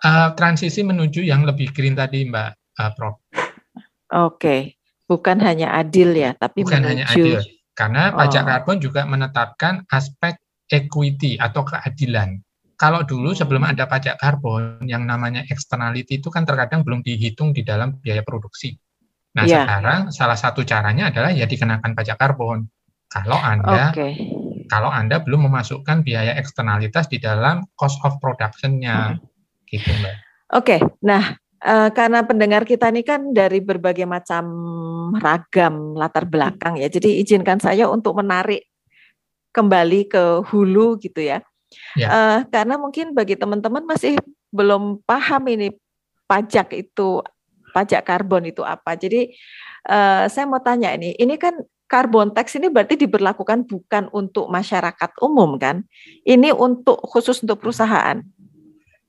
Uh, 0.00 0.32
transisi 0.32 0.80
menuju 0.80 1.20
yang 1.20 1.44
lebih 1.44 1.74
green 1.76 1.92
tadi, 1.92 2.24
Mbak 2.24 2.48
uh, 2.80 2.90
Prof. 2.96 3.20
Oke, 4.08 4.36
okay. 4.36 4.60
bukan 5.04 5.40
hanya 5.44 5.76
adil 5.76 6.16
ya, 6.16 6.32
tapi 6.36 6.64
bukan 6.64 6.80
menuju... 6.80 6.90
hanya 6.90 7.04
adil, 7.12 7.40
karena 7.76 8.02
pajak 8.12 8.44
oh. 8.44 8.48
karbon 8.48 8.76
juga 8.80 9.02
menetapkan 9.04 9.84
aspek 9.92 10.40
equity 10.68 11.36
atau 11.36 11.64
keadilan. 11.64 12.40
Kalau 12.78 13.02
dulu 13.02 13.34
sebelum 13.34 13.66
ada 13.66 13.90
pajak 13.90 14.16
karbon, 14.22 14.80
yang 14.86 15.04
namanya 15.04 15.42
externality 15.50 16.22
itu 16.22 16.30
kan 16.30 16.46
terkadang 16.46 16.86
belum 16.86 17.02
dihitung 17.02 17.50
di 17.50 17.66
dalam 17.66 17.98
biaya 17.98 18.22
produksi. 18.22 18.72
Nah 19.34 19.44
yeah. 19.44 19.66
sekarang 19.66 20.00
salah 20.14 20.38
satu 20.38 20.62
caranya 20.62 21.10
adalah 21.10 21.34
ya 21.34 21.44
dikenakan 21.44 21.92
pajak 21.92 22.16
karbon. 22.16 22.70
Kalau 23.08 23.36
anda 23.40 23.90
okay 23.90 24.14
kalau 24.68 24.92
Anda 24.92 25.24
belum 25.24 25.48
memasukkan 25.48 26.04
biaya 26.04 26.36
eksternalitas 26.36 27.08
di 27.08 27.18
dalam 27.18 27.64
cost 27.74 27.98
of 28.04 28.20
production-nya. 28.20 29.16
Hmm. 29.16 29.24
Gitu, 29.64 29.88
Mbak. 29.88 30.14
Oke, 30.56 30.76
okay. 30.76 30.80
nah 31.04 31.36
Uh, 31.58 31.90
karena 31.90 32.22
pendengar 32.22 32.62
kita 32.62 32.86
ini 32.94 33.02
kan 33.02 33.34
dari 33.34 33.58
berbagai 33.58 34.06
macam 34.06 34.46
ragam 35.18 35.98
latar 35.98 36.22
belakang 36.22 36.78
ya. 36.78 36.86
Jadi 36.86 37.18
izinkan 37.18 37.58
saya 37.58 37.90
untuk 37.90 38.14
menarik 38.14 38.62
kembali 39.50 40.06
ke 40.06 40.22
hulu 40.46 41.02
gitu 41.02 41.18
ya. 41.18 41.42
ya. 41.98 42.06
Uh, 42.06 42.38
karena 42.46 42.78
mungkin 42.78 43.10
bagi 43.10 43.34
teman-teman 43.34 43.82
masih 43.82 44.22
belum 44.54 45.02
paham 45.02 45.42
ini 45.50 45.74
pajak 46.30 46.78
itu 46.78 47.26
pajak 47.74 48.06
karbon 48.06 48.46
itu 48.46 48.62
apa. 48.62 48.94
Jadi 48.94 49.34
uh, 49.90 50.30
saya 50.30 50.46
mau 50.46 50.62
tanya 50.62 50.94
ini, 50.94 51.18
ini 51.18 51.34
kan 51.34 51.58
karbon 51.88 52.36
tax 52.36 52.54
ini 52.60 52.68
berarti 52.68 53.00
diberlakukan 53.00 53.64
bukan 53.64 54.12
untuk 54.12 54.46
masyarakat 54.46 55.10
umum 55.24 55.56
kan? 55.56 55.82
Ini 56.22 56.52
untuk 56.54 57.00
khusus 57.02 57.42
untuk 57.42 57.64
perusahaan. 57.64 58.20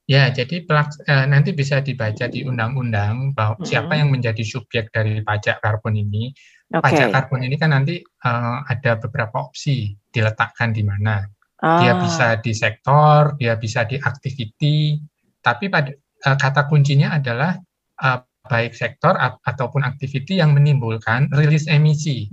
Ya, 0.09 0.33
jadi 0.33 0.65
pelaks, 0.65 0.97
eh, 1.05 1.29
nanti 1.29 1.53
bisa 1.53 1.85
dibaca 1.85 2.25
di 2.25 2.41
undang-undang 2.41 3.37
bahwa 3.37 3.61
hmm. 3.61 3.67
siapa 3.69 3.93
yang 3.93 4.09
menjadi 4.09 4.41
subjek 4.41 4.89
dari 4.89 5.21
pajak 5.21 5.61
karbon 5.61 6.01
ini. 6.01 6.33
Okay. 6.65 6.81
Pajak 6.81 7.07
karbon 7.13 7.45
ini 7.45 7.55
kan 7.61 7.77
nanti 7.77 8.01
eh, 8.01 8.57
ada 8.65 8.97
beberapa 8.97 9.45
opsi 9.45 9.93
diletakkan 10.09 10.73
di 10.73 10.81
mana. 10.81 11.21
Ah. 11.61 11.77
Dia 11.85 11.93
bisa 12.01 12.41
di 12.41 12.57
sektor, 12.57 13.37
dia 13.37 13.53
bisa 13.61 13.85
di 13.85 14.01
activity, 14.01 14.97
tapi 15.45 15.69
pada 15.69 15.93
eh, 15.93 16.37
kata 16.41 16.65
kuncinya 16.65 17.13
adalah 17.13 17.53
eh, 18.01 18.19
baik 18.49 18.73
sektor 18.73 19.13
ataupun 19.45 19.85
activity 19.85 20.41
yang 20.41 20.57
menimbulkan 20.57 21.29
rilis 21.37 21.69
emisi. 21.69 22.25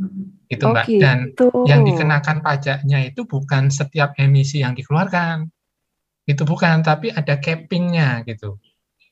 Itu 0.49 0.65
oh, 0.65 0.73
Mbak. 0.73 0.85
Gitu. 0.89 1.03
Dan 1.05 1.19
yang 1.69 1.85
dikenakan 1.85 2.41
pajaknya 2.41 3.05
itu 3.05 3.29
bukan 3.29 3.69
setiap 3.69 4.17
emisi 4.17 4.65
yang 4.65 4.73
dikeluarkan 4.73 5.53
itu 6.27 6.43
bukan, 6.43 6.83
tapi 6.83 7.15
ada 7.15 7.39
cappingnya 7.39 8.27
gitu. 8.27 8.59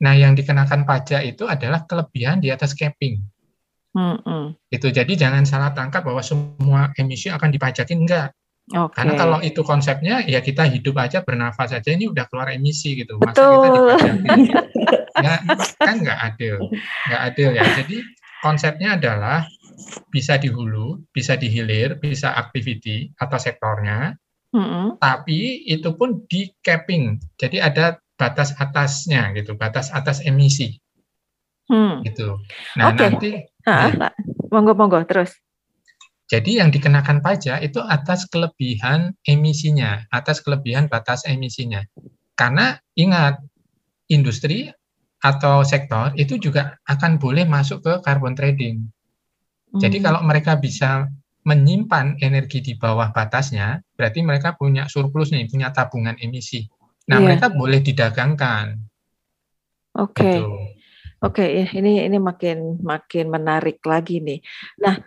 Nah, 0.03 0.13
yang 0.13 0.35
dikenakan 0.35 0.83
pajak 0.83 1.23
itu 1.23 1.47
adalah 1.47 1.87
kelebihan 1.87 2.43
di 2.43 2.51
atas 2.51 2.75
capping. 2.75 3.23
Mm 3.95 4.19
-hmm. 4.19 4.43
Itu 4.67 4.91
jadi 4.91 5.07
jangan 5.07 5.47
salah 5.47 5.71
tangkap 5.71 6.03
bahwa 6.03 6.19
semua 6.19 6.91
emisi 6.99 7.31
akan 7.31 7.47
dipajakin 7.47 8.03
enggak. 8.03 8.35
Okay. 8.65 8.91
Karena 8.97 9.13
kalau 9.13 9.39
itu 9.45 9.61
konsepnya 9.61 10.25
ya 10.25 10.41
kita 10.41 10.65
hidup 10.65 10.97
aja 10.97 11.21
bernafas 11.21 11.69
aja 11.71 11.93
ini 11.93 12.09
udah 12.09 12.25
keluar 12.27 12.49
emisi 12.51 12.97
gitu. 12.97 13.21
Masa 13.21 13.31
Betul. 13.31 13.55
kita 13.55 13.77
dipajakin? 13.79 14.15
ya 15.25 15.33
kan 15.79 15.95
nggak 16.01 16.19
adil, 16.33 16.55
nggak 17.07 17.21
adil 17.29 17.49
ya. 17.55 17.63
Jadi 17.77 17.97
konsepnya 18.41 18.97
adalah 18.97 19.47
bisa 20.09 20.41
di 20.41 20.49
hulu, 20.49 21.07
bisa 21.13 21.37
di 21.37 21.47
hilir, 21.47 22.01
bisa 22.01 22.33
activity 22.33 23.13
atau 23.15 23.37
sektornya, 23.37 24.17
hmm 24.55 24.87
Tapi 25.03 25.67
itu 25.67 25.91
pun 25.99 26.23
di 26.31 26.47
capping, 26.63 27.19
jadi 27.35 27.67
ada 27.67 27.99
batas 28.15 28.55
atasnya 28.55 29.35
gitu, 29.35 29.59
batas 29.59 29.91
atas 29.91 30.23
emisi. 30.23 30.79
Hmm. 31.67 31.99
Gitu. 32.07 32.39
Nah 32.79 32.95
okay. 32.95 33.11
nanti, 33.11 33.31
ha, 33.67 33.91
ya. 33.91 34.09
monggo 34.47 34.71
monggo 34.71 35.03
terus. 35.03 35.35
Jadi 36.25 36.57
yang 36.57 36.73
dikenakan 36.73 37.21
pajak 37.21 37.61
itu 37.61 37.77
atas 37.83 38.25
kelebihan 38.31 39.13
emisinya, 39.27 40.09
atas 40.09 40.41
kelebihan 40.41 40.89
batas 40.89 41.21
emisinya. 41.29 41.85
Karena 42.33 42.73
ingat, 42.97 43.37
industri 44.09 44.73
atau 45.21 45.61
sektor 45.65 46.13
itu 46.17 46.37
juga 46.37 46.77
akan 46.85 47.17
boleh 47.21 47.45
masuk 47.45 47.81
ke 47.81 47.93
carbon 48.01 48.33
trading. 48.33 48.89
Jadi 49.75 49.97
hmm. 50.01 50.05
kalau 50.05 50.21
mereka 50.25 50.55
bisa 50.57 51.09
menyimpan 51.45 52.17
energi 52.25 52.59
di 52.59 52.73
bawah 52.73 53.13
batasnya, 53.13 53.79
berarti 53.93 54.25
mereka 54.25 54.57
punya 54.57 54.89
surplus 54.89 55.29
nih, 55.29 55.45
punya 55.45 55.69
tabungan 55.69 56.17
emisi. 56.17 56.65
Nah, 57.05 57.21
yeah. 57.21 57.25
mereka 57.29 57.53
boleh 57.53 57.85
didagangkan. 57.85 58.81
Oke. 60.01 60.17
Okay. 60.19 60.37
Gitu. 60.41 60.53
Oke, 61.23 61.41
okay, 61.41 61.65
ini 61.73 62.05
ini 62.05 62.17
makin 62.21 62.83
makin 62.83 63.31
menarik 63.31 63.81
lagi 63.87 64.21
nih. 64.21 64.43
Nah, 64.77 64.99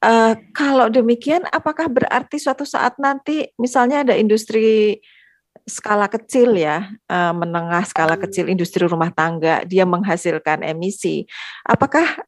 uh, 0.00 0.32
kalau 0.54 0.88
demikian, 0.88 1.44
apakah 1.52 1.90
berarti 1.90 2.38
suatu 2.40 2.62
saat 2.62 2.96
nanti, 2.96 3.50
misalnya 3.60 4.06
ada 4.06 4.14
industri 4.16 5.02
skala 5.66 6.06
kecil 6.06 6.54
ya, 6.54 6.86
uh, 7.10 7.34
menengah 7.34 7.82
skala 7.82 8.14
kecil, 8.16 8.46
industri 8.46 8.86
rumah 8.86 9.10
tangga, 9.10 9.66
dia 9.66 9.82
menghasilkan 9.82 10.62
emisi, 10.62 11.26
apakah 11.66 12.24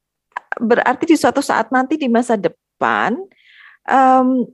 berarti 0.58 1.04
di 1.06 1.16
suatu 1.16 1.38
saat 1.38 1.70
nanti 1.70 1.94
di 1.94 2.10
masa 2.10 2.34
depan 2.34 3.16
um, 3.88 4.44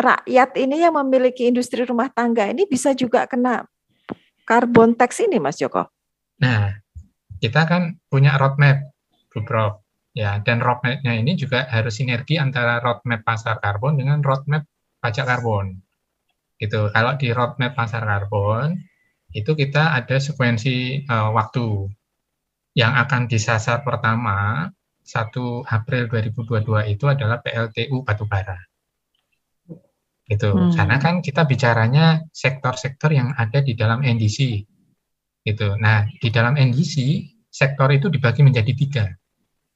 rakyat 0.00 0.56
ini 0.56 0.80
yang 0.80 0.96
memiliki 0.96 1.46
industri 1.46 1.84
rumah 1.84 2.08
tangga 2.08 2.48
ini 2.48 2.64
bisa 2.64 2.96
juga 2.96 3.28
kena 3.28 3.68
karbon 4.48 4.96
tax 4.96 5.20
ini, 5.22 5.36
Mas 5.38 5.60
Joko? 5.60 5.86
Nah, 6.40 6.74
kita 7.38 7.68
kan 7.68 8.00
punya 8.08 8.34
roadmap, 8.40 8.90
Bu 9.30 9.44
Prof. 9.44 9.84
Ya, 10.10 10.42
dan 10.42 10.58
roadmapnya 10.58 11.14
ini 11.14 11.38
juga 11.38 11.70
harus 11.70 12.02
sinergi 12.02 12.34
antara 12.34 12.82
roadmap 12.82 13.22
pasar 13.22 13.62
karbon 13.62 13.94
dengan 13.94 14.18
roadmap 14.26 14.66
pajak 14.98 15.22
karbon. 15.22 15.78
Gitu. 16.58 16.90
Kalau 16.90 17.14
di 17.14 17.30
roadmap 17.30 17.78
pasar 17.78 18.02
karbon 18.02 18.74
itu 19.30 19.54
kita 19.54 19.94
ada 19.94 20.18
sekuensi 20.18 21.06
uh, 21.06 21.30
waktu 21.30 21.86
yang 22.74 22.98
akan 22.98 23.30
disasar 23.30 23.86
pertama 23.86 24.66
1 25.06 25.30
April 25.70 26.10
2022 26.10 26.90
itu 26.90 27.04
adalah 27.06 27.38
PLTU 27.38 28.02
batubara 28.02 28.69
gitu. 30.30 30.54
Hmm. 30.54 30.70
Karena 30.70 30.96
kan 31.02 31.18
kita 31.18 31.42
bicaranya 31.42 32.22
sektor-sektor 32.30 33.10
yang 33.10 33.34
ada 33.34 33.58
di 33.58 33.74
dalam 33.74 34.06
NDC. 34.06 34.62
Gitu. 35.42 35.68
Nah, 35.82 36.06
di 36.06 36.30
dalam 36.30 36.54
NDC 36.54 37.26
sektor 37.50 37.90
itu 37.90 38.06
dibagi 38.06 38.46
menjadi 38.46 38.72
tiga. 38.78 39.04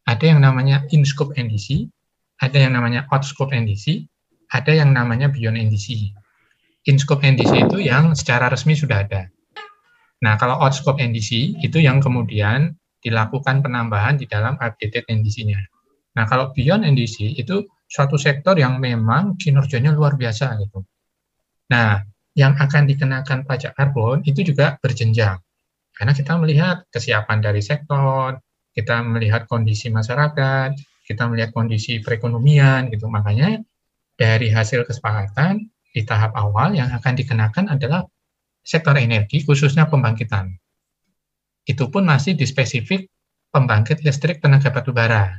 Ada 0.06 0.30
yang 0.30 0.40
namanya 0.46 0.86
in-scope 0.94 1.34
NDC, 1.34 1.90
ada 2.38 2.54
yang 2.60 2.78
namanya 2.78 3.10
out-scope 3.10 3.50
NDC, 3.50 4.06
ada 4.54 4.70
yang 4.70 4.94
namanya 4.94 5.32
beyond 5.32 5.58
NDC. 5.58 6.14
In-scope 6.86 7.24
NDC 7.24 7.66
itu 7.66 7.80
yang 7.82 8.14
secara 8.14 8.46
resmi 8.52 8.76
sudah 8.78 9.02
ada. 9.02 9.26
Nah, 10.22 10.36
kalau 10.36 10.60
out-scope 10.60 11.00
NDC 11.00 11.58
itu 11.64 11.78
yang 11.80 11.98
kemudian 11.98 12.76
dilakukan 13.00 13.64
penambahan 13.64 14.20
di 14.20 14.28
dalam 14.28 14.56
updated 14.60 15.08
NDC-nya. 15.08 15.60
Nah, 16.14 16.24
kalau 16.28 16.52
beyond 16.52 16.84
NDC 16.84 17.40
itu 17.40 17.64
suatu 17.86 18.16
sektor 18.18 18.56
yang 18.58 18.80
memang 18.80 19.38
kinerjanya 19.38 19.94
luar 19.94 20.18
biasa 20.18 20.56
gitu. 20.60 20.82
Nah, 21.70 22.02
yang 22.34 22.58
akan 22.58 22.90
dikenakan 22.90 23.46
pajak 23.46 23.78
karbon 23.78 24.26
itu 24.26 24.42
juga 24.42 24.76
berjenjang. 24.82 25.38
Karena 25.94 26.10
kita 26.10 26.34
melihat 26.34 26.82
kesiapan 26.90 27.38
dari 27.38 27.62
sektor, 27.62 28.42
kita 28.74 28.98
melihat 29.06 29.46
kondisi 29.46 29.86
masyarakat, 29.94 30.74
kita 31.06 31.30
melihat 31.30 31.54
kondisi 31.54 32.02
perekonomian 32.02 32.90
gitu. 32.90 33.06
Makanya 33.06 33.62
dari 34.18 34.50
hasil 34.50 34.82
kesepakatan 34.82 35.70
di 35.94 36.02
tahap 36.02 36.34
awal 36.34 36.74
yang 36.74 36.90
akan 36.90 37.14
dikenakan 37.14 37.70
adalah 37.70 38.02
sektor 38.66 38.98
energi 38.98 39.46
khususnya 39.46 39.86
pembangkitan. 39.86 40.50
Itu 41.62 41.88
pun 41.94 42.02
masih 42.02 42.34
di 42.34 42.42
spesifik 42.44 43.06
pembangkit 43.54 44.02
listrik 44.02 44.42
tenaga 44.42 44.74
batubara 44.74 45.38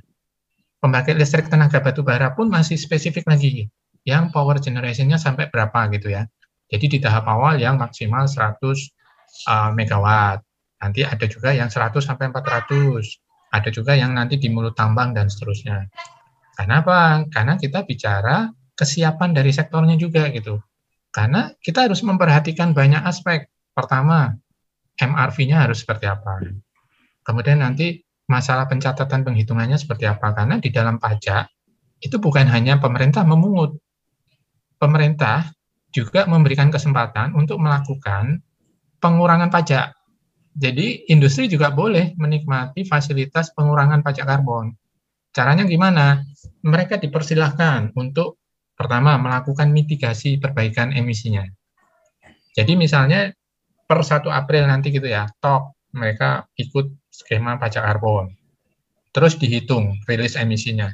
pembangkit 0.85 1.17
listrik 1.17 1.49
tenaga 1.49 1.81
batu 1.81 2.05
bara 2.05 2.37
pun 2.37 2.45
masih 2.45 2.77
spesifik 2.77 3.25
lagi 3.25 3.65
yang 4.05 4.29
power 4.29 4.61
generation-nya 4.61 5.17
sampai 5.17 5.49
berapa 5.49 5.89
gitu 5.97 6.13
ya. 6.13 6.29
Jadi 6.69 6.85
di 6.85 6.97
tahap 7.01 7.25
awal 7.25 7.57
yang 7.57 7.81
maksimal 7.81 8.29
100 8.29 8.61
uh, 9.49 9.73
megawatt. 9.73 10.45
Nanti 10.77 11.01
ada 11.01 11.25
juga 11.25 11.57
yang 11.57 11.73
100 11.73 11.89
sampai 12.05 12.29
400. 12.29 13.01
Ada 13.49 13.69
juga 13.73 13.97
yang 13.97 14.13
nanti 14.13 14.37
di 14.37 14.45
mulut 14.53 14.77
tambang 14.77 15.17
dan 15.17 15.25
seterusnya. 15.25 15.89
Karena 16.53 16.85
apa? 16.85 17.25
Karena 17.33 17.57
kita 17.57 17.81
bicara 17.81 18.53
kesiapan 18.77 19.33
dari 19.33 19.49
sektornya 19.49 19.97
juga 19.97 20.29
gitu. 20.29 20.61
Karena 21.09 21.49
kita 21.57 21.89
harus 21.89 22.05
memperhatikan 22.05 22.77
banyak 22.77 23.01
aspek. 23.01 23.49
Pertama, 23.73 24.37
MRV-nya 25.01 25.65
harus 25.65 25.81
seperti 25.81 26.05
apa. 26.05 26.45
Kemudian 27.25 27.65
nanti 27.65 28.04
masalah 28.25 28.65
pencatatan 28.65 29.21
penghitungannya 29.21 29.77
seperti 29.77 30.09
apa? 30.09 30.33
Karena 30.33 30.57
di 30.57 30.69
dalam 30.73 30.97
pajak 30.97 31.45
itu 32.01 32.17
bukan 32.19 32.45
hanya 32.49 32.77
pemerintah 32.81 33.23
memungut. 33.23 33.77
Pemerintah 34.75 35.49
juga 35.95 36.27
memberikan 36.27 36.67
kesempatan 36.67 37.31
untuk 37.33 37.61
melakukan 37.63 38.43
pengurangan 38.99 39.47
pajak. 39.47 39.95
Jadi 40.55 41.07
industri 41.11 41.47
juga 41.47 41.71
boleh 41.71 42.15
menikmati 42.15 42.83
fasilitas 42.87 43.51
pengurangan 43.55 44.03
pajak 44.03 44.27
karbon. 44.27 44.75
Caranya 45.35 45.67
gimana? 45.67 46.23
Mereka 46.63 46.99
dipersilahkan 46.99 47.95
untuk 47.95 48.39
pertama 48.75 49.15
melakukan 49.19 49.71
mitigasi 49.71 50.39
perbaikan 50.39 50.91
emisinya. 50.95 51.43
Jadi 52.55 52.75
misalnya 52.79 53.31
per 53.83 53.99
1 54.03 54.31
April 54.31 54.67
nanti 54.67 54.95
gitu 54.95 55.07
ya, 55.07 55.27
tok 55.43 55.75
mereka 55.91 56.47
ikut 56.55 57.04
skema 57.15 57.55
pajak 57.55 57.83
karbon. 57.83 58.35
Terus 59.15 59.39
dihitung 59.39 59.95
rilis 60.03 60.35
emisinya. 60.35 60.91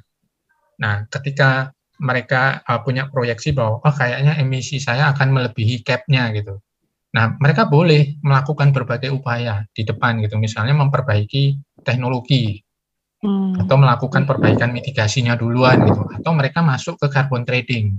Nah, 0.78 1.10
ketika 1.10 1.74
mereka 2.02 2.62
uh, 2.66 2.82
punya 2.82 3.10
proyeksi 3.10 3.54
bahwa 3.54 3.82
oh 3.82 3.94
kayaknya 3.94 4.38
emisi 4.42 4.82
saya 4.82 5.14
akan 5.14 5.34
melebihi 5.34 5.86
cap-nya 5.86 6.34
gitu. 6.34 6.58
Nah, 7.14 7.38
mereka 7.38 7.70
boleh 7.70 8.18
melakukan 8.26 8.74
berbagai 8.74 9.14
upaya 9.14 9.66
di 9.74 9.86
depan 9.86 10.22
gitu. 10.24 10.38
Misalnya 10.42 10.74
memperbaiki 10.74 11.60
teknologi 11.86 12.62
hmm. 13.22 13.66
atau 13.66 13.76
melakukan 13.78 14.26
perbaikan 14.26 14.74
mitigasinya 14.74 15.38
duluan 15.38 15.82
gitu 15.86 16.02
atau 16.10 16.32
mereka 16.34 16.66
masuk 16.66 16.98
ke 16.98 17.08
carbon 17.14 17.46
trading 17.46 17.98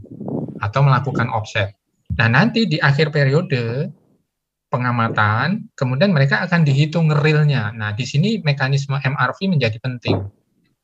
atau 0.58 0.80
melakukan 0.82 1.30
offset. 1.30 1.74
Nah, 2.18 2.28
nanti 2.28 2.66
di 2.66 2.78
akhir 2.78 3.14
periode 3.14 3.90
pengamatan, 4.72 5.68
kemudian 5.76 6.16
mereka 6.16 6.40
akan 6.40 6.64
dihitung 6.64 7.12
realnya. 7.12 7.68
Nah, 7.76 7.92
di 7.92 8.08
sini 8.08 8.40
mekanisme 8.40 8.96
MRV 8.96 9.38
menjadi 9.52 9.76
penting. 9.76 10.16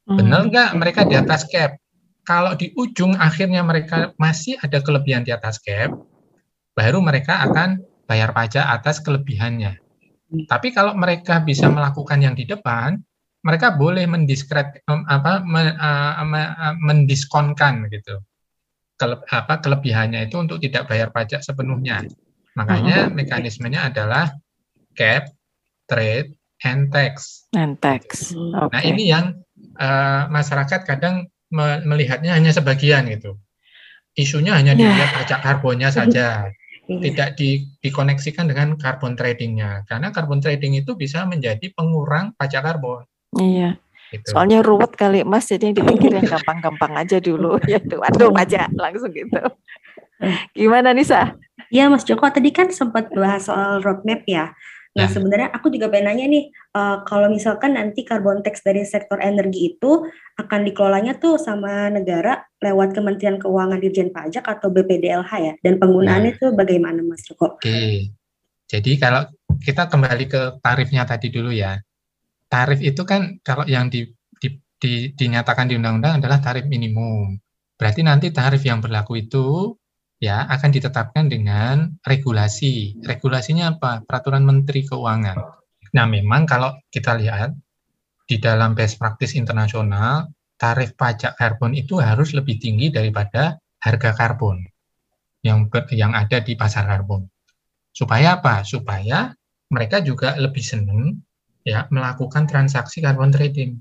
Hmm. 0.05 0.17
Benar 0.21 0.53
nggak 0.53 0.71
mereka 0.77 1.09
di 1.09 1.17
atas 1.17 1.49
cap? 1.49 1.81
Kalau 2.29 2.53
di 2.53 2.77
ujung 2.77 3.17
akhirnya 3.17 3.65
mereka 3.65 4.13
masih 4.21 4.61
ada 4.61 4.85
kelebihan 4.85 5.25
di 5.25 5.33
atas 5.33 5.57
cap, 5.65 5.97
baru 6.77 7.01
mereka 7.01 7.41
akan 7.49 7.81
bayar 8.05 8.37
pajak 8.37 8.69
atas 8.69 9.01
kelebihannya. 9.01 9.81
Hmm. 10.29 10.45
Tapi 10.45 10.77
kalau 10.77 10.93
mereka 10.93 11.41
bisa 11.41 11.73
melakukan 11.73 12.21
yang 12.21 12.37
di 12.37 12.45
depan, 12.45 13.01
mereka 13.41 13.73
boleh 13.73 14.05
mendiskret 14.05 14.85
apa 14.85 15.41
men, 15.41 15.73
uh, 15.81 16.77
mendiskonkan 16.85 17.89
gitu 17.89 18.21
kele, 18.99 19.17
apa 19.31 19.63
kelebihannya 19.63 20.27
itu 20.27 20.37
untuk 20.37 20.59
tidak 20.59 20.91
bayar 20.91 21.09
pajak 21.15 21.41
sepenuhnya. 21.41 22.05
Makanya 22.59 23.07
hmm. 23.07 23.15
mekanismenya 23.15 23.95
adalah 23.95 24.35
cap, 24.99 25.31
trade, 25.87 26.35
and 26.67 26.91
tax. 26.91 27.47
And 27.55 27.79
tax. 27.79 28.35
Okay. 28.35 28.75
Nah 28.75 28.83
ini 28.83 29.03
yang 29.07 29.39
uh, 29.79 30.27
masyarakat 30.27 30.83
kadang 30.83 31.31
me 31.55 31.81
melihatnya 31.87 32.35
hanya 32.35 32.51
sebagian 32.51 33.07
gitu. 33.07 33.39
Isunya 34.19 34.59
hanya 34.59 34.75
yeah. 34.75 34.91
dilihat 34.91 35.11
pajak 35.15 35.41
karbonnya 35.47 35.95
saja, 35.95 36.51
iya. 36.91 36.99
tidak 36.99 37.39
di, 37.39 37.71
dikoneksikan 37.79 38.51
dengan 38.51 38.75
carbon 38.75 39.15
tradingnya. 39.15 39.87
Karena 39.87 40.11
carbon 40.11 40.43
trading 40.43 40.75
itu 40.75 40.99
bisa 40.99 41.23
menjadi 41.23 41.71
pengurang 41.71 42.35
pajak 42.35 42.67
karbon. 42.67 43.07
Iya. 43.39 43.79
Gitu. 44.11 44.35
Soalnya 44.35 44.65
ruwet 44.65 44.99
kali 44.99 45.23
Mas, 45.23 45.47
jadi 45.47 45.71
yang 45.71 45.77
dipikir 45.79 46.11
yang 46.11 46.27
gampang-gampang 46.27 46.99
aja 46.99 47.23
dulu. 47.23 47.63
ya 47.71 47.79
tuh, 47.79 48.03
aduh 48.03 48.35
aja 48.35 48.67
langsung 48.75 49.15
gitu. 49.15 49.39
Gimana 50.57 50.91
Nisa? 50.91 51.39
Ya 51.69 51.89
Mas 51.93 52.05
Joko, 52.05 52.25
tadi 52.29 52.49
kan 52.53 52.73
sempat 52.73 53.13
bahas 53.13 53.45
soal 53.45 53.85
roadmap 53.85 54.25
ya. 54.25 54.53
Nah 54.97 55.07
ya. 55.07 55.13
sebenarnya 55.15 55.49
aku 55.53 55.69
juga 55.69 55.93
pengen 55.93 56.11
nanya 56.11 56.27
nih, 56.27 56.45
uh, 56.75 57.05
kalau 57.05 57.29
misalkan 57.29 57.77
nanti 57.77 58.03
carbon 58.03 58.41
tax 58.41 58.65
dari 58.65 58.83
sektor 58.89 59.21
energi 59.21 59.77
itu 59.77 60.03
akan 60.41 60.65
dikelolanya 60.65 61.21
tuh 61.21 61.37
sama 61.37 61.93
negara 61.93 62.43
lewat 62.59 62.97
Kementerian 62.97 63.37
Keuangan 63.37 63.79
Dirjen 63.79 64.11
Pajak 64.11 64.49
atau 64.49 64.73
BPDLH 64.73 65.31
ya, 65.39 65.55
dan 65.61 65.79
penggunaannya 65.79 66.33
nah. 66.35 66.41
tuh 66.41 66.51
bagaimana 66.57 67.05
Mas 67.05 67.23
Joko? 67.23 67.61
Oke, 67.61 68.11
jadi 68.67 68.93
kalau 68.97 69.23
kita 69.63 69.87
kembali 69.87 70.25
ke 70.27 70.43
tarifnya 70.65 71.05
tadi 71.05 71.29
dulu 71.31 71.55
ya, 71.55 71.79
tarif 72.51 72.81
itu 72.81 73.05
kan 73.05 73.39
kalau 73.45 73.69
yang 73.69 73.93
di, 73.93 74.09
di, 74.41 74.49
di, 74.81 75.13
dinyatakan 75.13 75.69
di 75.69 75.77
undang-undang 75.77 76.19
adalah 76.19 76.41
tarif 76.41 76.65
minimum. 76.67 77.37
Berarti 77.79 78.03
nanti 78.03 78.35
tarif 78.35 78.67
yang 78.67 78.83
berlaku 78.83 79.23
itu 79.23 79.79
ya 80.19 80.47
akan 80.51 80.71
ditetapkan 80.75 81.31
dengan 81.31 81.99
regulasi. 82.03 82.99
Regulasinya 83.03 83.79
apa? 83.79 84.03
Peraturan 84.05 84.43
Menteri 84.43 84.87
Keuangan. 84.87 85.39
Nah, 85.95 86.07
memang 86.07 86.45
kalau 86.45 86.75
kita 86.93 87.17
lihat 87.17 87.55
di 88.29 88.37
dalam 88.37 88.77
best 88.77 89.01
practice 89.01 89.39
internasional, 89.39 90.29
tarif 90.61 90.93
pajak 90.99 91.39
karbon 91.39 91.73
itu 91.73 91.97
harus 92.03 92.35
lebih 92.37 92.61
tinggi 92.61 92.93
daripada 92.93 93.57
harga 93.81 94.13
karbon 94.13 94.67
yang 95.47 95.71
yang 95.95 96.13
ada 96.13 96.43
di 96.43 96.59
pasar 96.59 96.85
karbon. 96.85 97.25
Supaya 97.95 98.43
apa? 98.43 98.67
Supaya 98.67 99.33
mereka 99.71 100.03
juga 100.03 100.35
lebih 100.37 100.61
senang 100.61 101.23
ya 101.63 101.87
melakukan 101.89 102.45
transaksi 102.51 103.01
carbon 103.01 103.33
trading. 103.33 103.81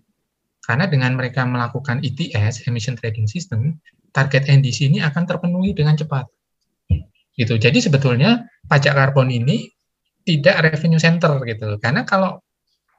Karena 0.67 0.83
dengan 0.91 1.15
mereka 1.15 1.47
melakukan 1.47 2.03
ETS, 2.03 2.67
emission 2.67 2.99
trading 2.99 3.23
system, 3.23 3.79
target 4.11 4.51
NDC 4.51 4.91
ini 4.91 4.99
akan 4.99 5.23
terpenuhi 5.23 5.71
dengan 5.71 5.95
cepat. 5.95 6.27
Gitu. 7.39 7.55
Jadi 7.55 7.79
sebetulnya 7.79 8.43
pajak 8.67 8.91
karbon 8.91 9.31
ini 9.31 9.71
tidak 10.27 10.67
revenue 10.67 10.99
center 10.99 11.39
gitu. 11.47 11.79
Karena 11.79 12.03
kalau 12.03 12.43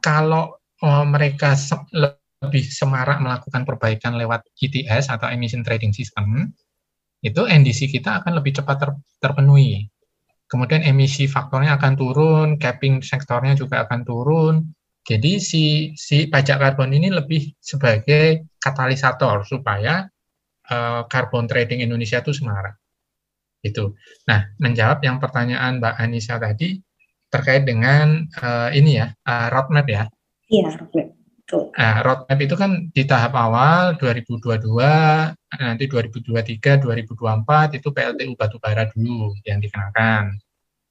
kalau 0.01 0.57
oh, 0.81 1.05
mereka 1.05 1.53
se 1.53 1.77
lebih 1.93 2.65
semarak 2.65 3.21
melakukan 3.21 3.67
perbaikan 3.67 4.17
lewat 4.17 4.47
ETS 4.57 5.13
atau 5.13 5.29
emission 5.29 5.61
trading 5.61 5.93
system, 5.93 6.55
itu 7.21 7.45
NDC 7.45 7.93
kita 7.93 8.23
akan 8.23 8.39
lebih 8.41 8.63
cepat 8.63 8.77
ter 8.79 8.91
terpenuhi. 9.21 9.91
Kemudian 10.49 10.81
emisi 10.81 11.29
faktornya 11.29 11.77
akan 11.77 11.93
turun, 11.99 12.49
capping 12.57 13.05
sektornya 13.05 13.53
juga 13.53 13.85
akan 13.85 14.01
turun, 14.07 14.55
jadi 15.09 15.41
si 15.41 15.97
si 15.97 16.29
pajak 16.29 16.61
karbon 16.61 16.93
ini 16.93 17.09
lebih 17.09 17.57
sebagai 17.65 18.45
katalisator 18.61 19.41
supaya 19.49 20.05
uh, 20.69 21.09
karbon 21.09 21.49
trading 21.49 21.81
Indonesia 21.81 22.21
itu 22.21 22.37
semarak. 22.37 22.77
Itu. 23.65 23.97
Nah, 24.29 24.53
menjawab 24.61 25.01
yang 25.01 25.17
pertanyaan 25.17 25.81
Mbak 25.81 25.95
Anissa 25.97 26.37
tadi 26.37 26.77
terkait 27.33 27.65
dengan 27.65 28.29
uh, 28.37 28.69
ini 28.69 29.01
ya, 29.01 29.09
uh, 29.25 29.49
roadmap 29.49 29.89
ya. 29.89 30.05
Iya, 30.53 30.77
roadmap. 30.77 31.17
Nah, 31.49 31.95
roadmap 32.05 32.39
itu 32.45 32.55
kan 32.61 32.71
di 32.93 33.03
tahap 33.09 33.33
awal 33.33 33.97
2022, 33.97 34.61
nanti 35.57 35.85
2023, 35.89 36.85
2024 36.85 37.81
itu 37.81 37.89
PLTU 37.89 38.33
batubara 38.37 38.85
dulu 38.93 39.33
yang 39.49 39.57
dikenakan. 39.57 40.37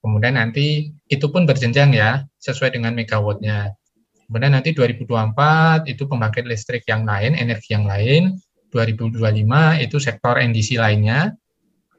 Kemudian 0.02 0.42
nanti 0.42 0.90
itu 1.06 1.26
pun 1.30 1.46
berjenjang 1.46 1.94
ya, 1.94 2.26
sesuai 2.42 2.74
dengan 2.74 2.98
megawattnya. 2.98 3.78
Kemudian 4.28 4.60
nanti 4.60 4.76
2024 4.76 5.88
itu 5.88 6.04
pembangkit 6.04 6.44
listrik 6.44 6.84
yang 6.84 7.08
lain, 7.08 7.32
energi 7.34 7.72
yang 7.72 7.88
lain. 7.88 8.36
2025 8.76 9.24
itu 9.80 9.98
sektor 10.04 10.36
NDC 10.36 10.76
lainnya, 10.76 11.32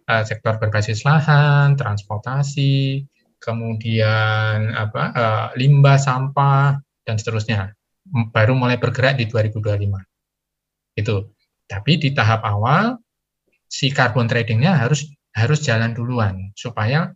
uh, 0.04 0.24
sektor 0.28 0.60
berbasis 0.60 1.08
lahan, 1.08 1.80
transportasi, 1.80 3.08
kemudian 3.40 4.76
apa 4.76 5.02
uh, 5.16 5.46
limbah, 5.56 5.96
sampah 5.96 6.76
dan 7.08 7.16
seterusnya. 7.16 7.72
Baru 8.28 8.52
mulai 8.52 8.76
bergerak 8.76 9.16
di 9.16 9.24
2025. 9.24 9.96
Itu. 11.00 11.32
Tapi 11.64 12.00
di 12.00 12.12
tahap 12.12 12.44
awal 12.44 12.96
si 13.68 13.88
carbon 13.92 14.28
tradingnya 14.28 14.76
harus 14.76 15.04
harus 15.36 15.60
jalan 15.60 15.92
duluan 15.92 16.52
supaya 16.56 17.12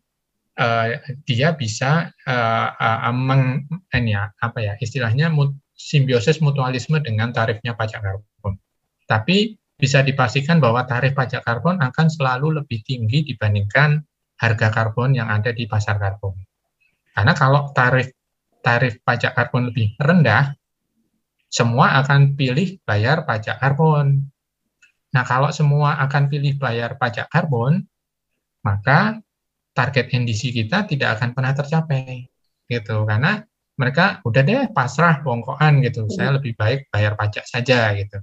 uh, 0.62 1.02
dia 1.26 1.58
bisa 1.58 2.14
uh, 2.22 3.10
meng, 3.10 3.66
ya, 3.90 4.30
apa 4.38 4.58
ya 4.62 4.72
istilahnya 4.78 5.34
simbiosis 5.74 6.38
mutualisme 6.38 7.02
dengan 7.02 7.34
tarifnya 7.34 7.74
pajak 7.74 8.00
karbon. 8.00 8.54
Tapi 9.10 9.58
bisa 9.74 10.06
dipastikan 10.06 10.62
bahwa 10.62 10.86
tarif 10.86 11.18
pajak 11.18 11.42
karbon 11.42 11.82
akan 11.82 12.06
selalu 12.06 12.62
lebih 12.62 12.86
tinggi 12.86 13.26
dibandingkan 13.26 13.98
harga 14.38 14.70
karbon 14.70 15.18
yang 15.18 15.26
ada 15.26 15.50
di 15.50 15.66
pasar 15.66 15.98
karbon. 15.98 16.38
Karena 17.10 17.34
kalau 17.34 17.74
tarif 17.74 18.14
tarif 18.62 19.02
pajak 19.02 19.34
karbon 19.34 19.74
lebih 19.74 19.98
rendah, 19.98 20.54
semua 21.50 21.98
akan 21.98 22.38
pilih 22.38 22.78
bayar 22.86 23.26
pajak 23.26 23.58
karbon. 23.58 24.22
Nah, 25.12 25.24
kalau 25.28 25.52
semua 25.52 25.98
akan 26.00 26.30
pilih 26.30 26.56
bayar 26.56 26.96
pajak 26.96 27.28
karbon, 27.28 27.84
maka 28.64 29.20
target 29.72 30.12
NDC 30.12 30.52
kita 30.52 30.84
tidak 30.88 31.18
akan 31.18 31.32
pernah 31.32 31.52
tercapai 31.56 32.28
gitu 32.68 33.04
karena 33.08 33.42
mereka 33.76 34.20
udah 34.28 34.42
deh 34.44 34.68
pasrah 34.70 35.24
bongkoan 35.24 35.80
gitu 35.80 36.06
saya 36.12 36.36
lebih 36.36 36.54
baik 36.56 36.92
bayar 36.92 37.16
pajak 37.16 37.44
saja 37.48 37.92
gitu 37.96 38.20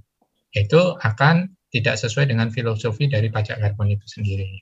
itu 0.54 0.80
akan 0.98 1.50
tidak 1.70 1.98
sesuai 1.98 2.26
dengan 2.30 2.50
filosofi 2.50 3.06
dari 3.06 3.30
pajak 3.30 3.62
karbon 3.62 3.94
itu 3.94 4.06
sendiri. 4.10 4.58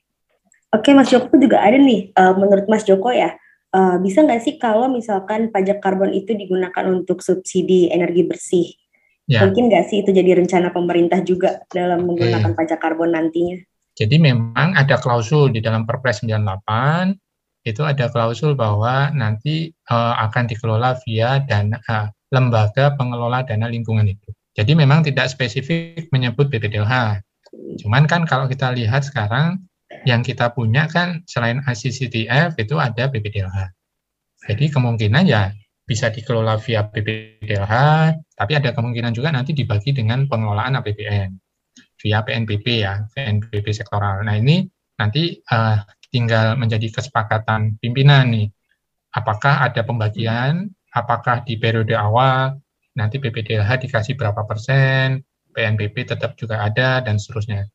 Oke 0.69 0.93
Mas 0.93 1.09
Joko 1.09 1.33
juga 1.41 1.65
ada 1.65 1.81
nih 1.81 2.13
uh, 2.13 2.37
menurut 2.37 2.69
Mas 2.69 2.85
Joko 2.85 3.09
ya 3.09 3.33
uh, 3.73 3.97
bisa 3.97 4.21
nggak 4.21 4.41
sih 4.45 4.61
kalau 4.61 4.85
misalkan 4.85 5.49
pajak 5.49 5.81
karbon 5.81 6.13
itu 6.13 6.37
digunakan 6.37 6.85
untuk 6.85 7.25
subsidi 7.25 7.89
energi 7.89 8.21
bersih 8.29 8.67
ya. 9.25 9.41
mungkin 9.41 9.73
nggak 9.73 9.89
sih 9.89 10.05
itu 10.05 10.13
jadi 10.13 10.37
rencana 10.37 10.69
pemerintah 10.69 11.25
juga 11.25 11.65
dalam 11.73 12.05
menggunakan 12.05 12.53
pajak 12.53 12.77
karbon 12.77 13.17
nantinya? 13.17 13.57
Jadi 13.99 14.15
memang 14.15 14.79
ada 14.79 14.95
klausul 14.95 15.51
di 15.51 15.59
dalam 15.59 15.83
Perpres 15.83 16.23
98 16.23 17.67
itu 17.67 17.83
ada 17.83 18.07
klausul 18.07 18.55
bahwa 18.55 19.11
nanti 19.11 19.75
uh, 19.91 20.15
akan 20.23 20.47
dikelola 20.47 20.95
via 21.03 21.43
dana 21.43 21.75
uh, 21.91 22.07
lembaga 22.31 22.95
pengelola 22.95 23.43
dana 23.43 23.67
lingkungan 23.67 24.07
itu. 24.07 24.31
Jadi 24.55 24.71
memang 24.71 25.03
tidak 25.03 25.27
spesifik 25.27 26.07
menyebut 26.15 26.47
BPDLH. 26.47 27.19
Cuman 27.83 28.07
kan 28.07 28.23
kalau 28.23 28.47
kita 28.47 28.71
lihat 28.71 29.03
sekarang 29.03 29.67
yang 30.07 30.23
kita 30.23 30.55
punya 30.55 30.87
kan 30.87 31.19
selain 31.27 31.59
ACCTF 31.67 32.55
itu 32.55 32.79
ada 32.79 33.11
BPDLH. 33.11 33.75
Jadi 34.47 34.71
kemungkinan 34.71 35.27
ya 35.27 35.51
bisa 35.83 36.07
dikelola 36.07 36.55
via 36.63 36.87
BPDLH, 36.87 37.75
tapi 38.39 38.51
ada 38.55 38.71
kemungkinan 38.71 39.11
juga 39.11 39.35
nanti 39.35 39.51
dibagi 39.51 39.91
dengan 39.91 40.23
pengelolaan 40.31 40.79
APBN 40.79 41.48
via 41.99 42.23
PNBP 42.23 42.65
ya, 42.87 43.03
PNBP 43.11 43.75
sektoral. 43.75 44.23
Nah 44.23 44.39
ini 44.39 44.63
nanti 44.95 45.35
uh, 45.51 45.77
tinggal 46.09 46.55
menjadi 46.55 46.89
kesepakatan 46.89 47.77
pimpinan 47.77 48.31
nih. 48.33 48.47
Apakah 49.13 49.67
ada 49.67 49.81
pembagian, 49.83 50.69
apakah 50.93 51.43
di 51.43 51.59
periode 51.59 51.93
awal 51.93 52.57
nanti 52.97 53.21
PPDLH 53.21 53.87
dikasih 53.87 54.17
berapa 54.19 54.43
persen, 54.43 55.23
PNBP 55.53 56.09
tetap 56.15 56.35
juga 56.35 56.65
ada, 56.65 56.99
dan 56.99 57.15
seterusnya. 57.15 57.67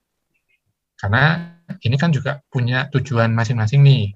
Karena 0.99 1.57
ini 1.81 1.97
kan 1.97 2.13
juga 2.13 2.45
punya 2.49 2.87
tujuan 2.93 3.33
masing-masing 3.33 3.81
nih. 3.83 4.15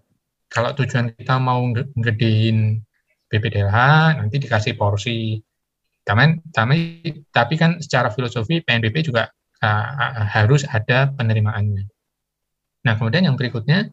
Kalau 0.49 0.73
tujuan 0.77 1.13
kita 1.13 1.37
mau 1.41 1.65
gedein 1.97 2.81
BPDLH, 3.29 3.77
nanti 4.21 4.37
dikasih 4.41 4.77
porsi. 4.77 5.37
Tapi, 6.05 6.41
tapi 7.29 7.55
kan 7.61 7.77
secara 7.85 8.09
filosofi 8.09 8.65
PNBP 8.65 9.05
juga 9.05 9.29
uh, 9.63 10.27
harus 10.29 10.67
ada 10.69 11.11
penerimaannya. 11.15 11.89
Nah, 12.87 12.95
kemudian 12.97 13.27
yang 13.27 13.37
berikutnya, 13.37 13.91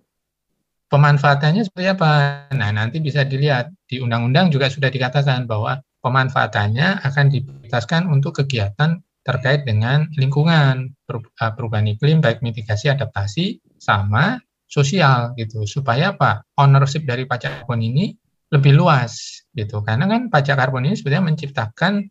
pemanfaatannya 0.87 1.65
seperti 1.65 1.87
apa? 1.91 2.45
Nah, 2.53 2.69
nanti 2.71 3.01
bisa 3.01 3.25
dilihat 3.25 3.73
di 3.89 3.99
undang-undang 3.99 4.53
juga 4.53 4.69
sudah 4.69 4.87
dikatakan 4.93 5.49
bahwa 5.49 5.81
pemanfaatannya 6.05 7.01
akan 7.01 7.25
diprioritaskan 7.33 8.05
untuk 8.07 8.45
kegiatan 8.45 9.01
terkait 9.25 9.65
dengan 9.65 10.05
lingkungan, 10.13 10.93
eh, 10.93 11.51
perubahan 11.57 11.89
iklim, 11.97 12.21
baik 12.21 12.45
mitigasi, 12.45 12.93
adaptasi, 12.93 13.57
sama 13.81 14.37
sosial 14.69 15.33
gitu. 15.33 15.65
Supaya 15.65 16.13
apa? 16.13 16.45
Ownership 16.61 17.09
dari 17.09 17.25
pajak 17.25 17.65
karbon 17.65 17.81
ini 17.81 18.13
lebih 18.53 18.77
luas 18.77 19.41
gitu. 19.57 19.81
Karena 19.81 20.05
kan 20.05 20.29
pajak 20.29 20.61
karbon 20.61 20.85
ini 20.85 20.93
sebenarnya 20.93 21.25
menciptakan 21.33 22.05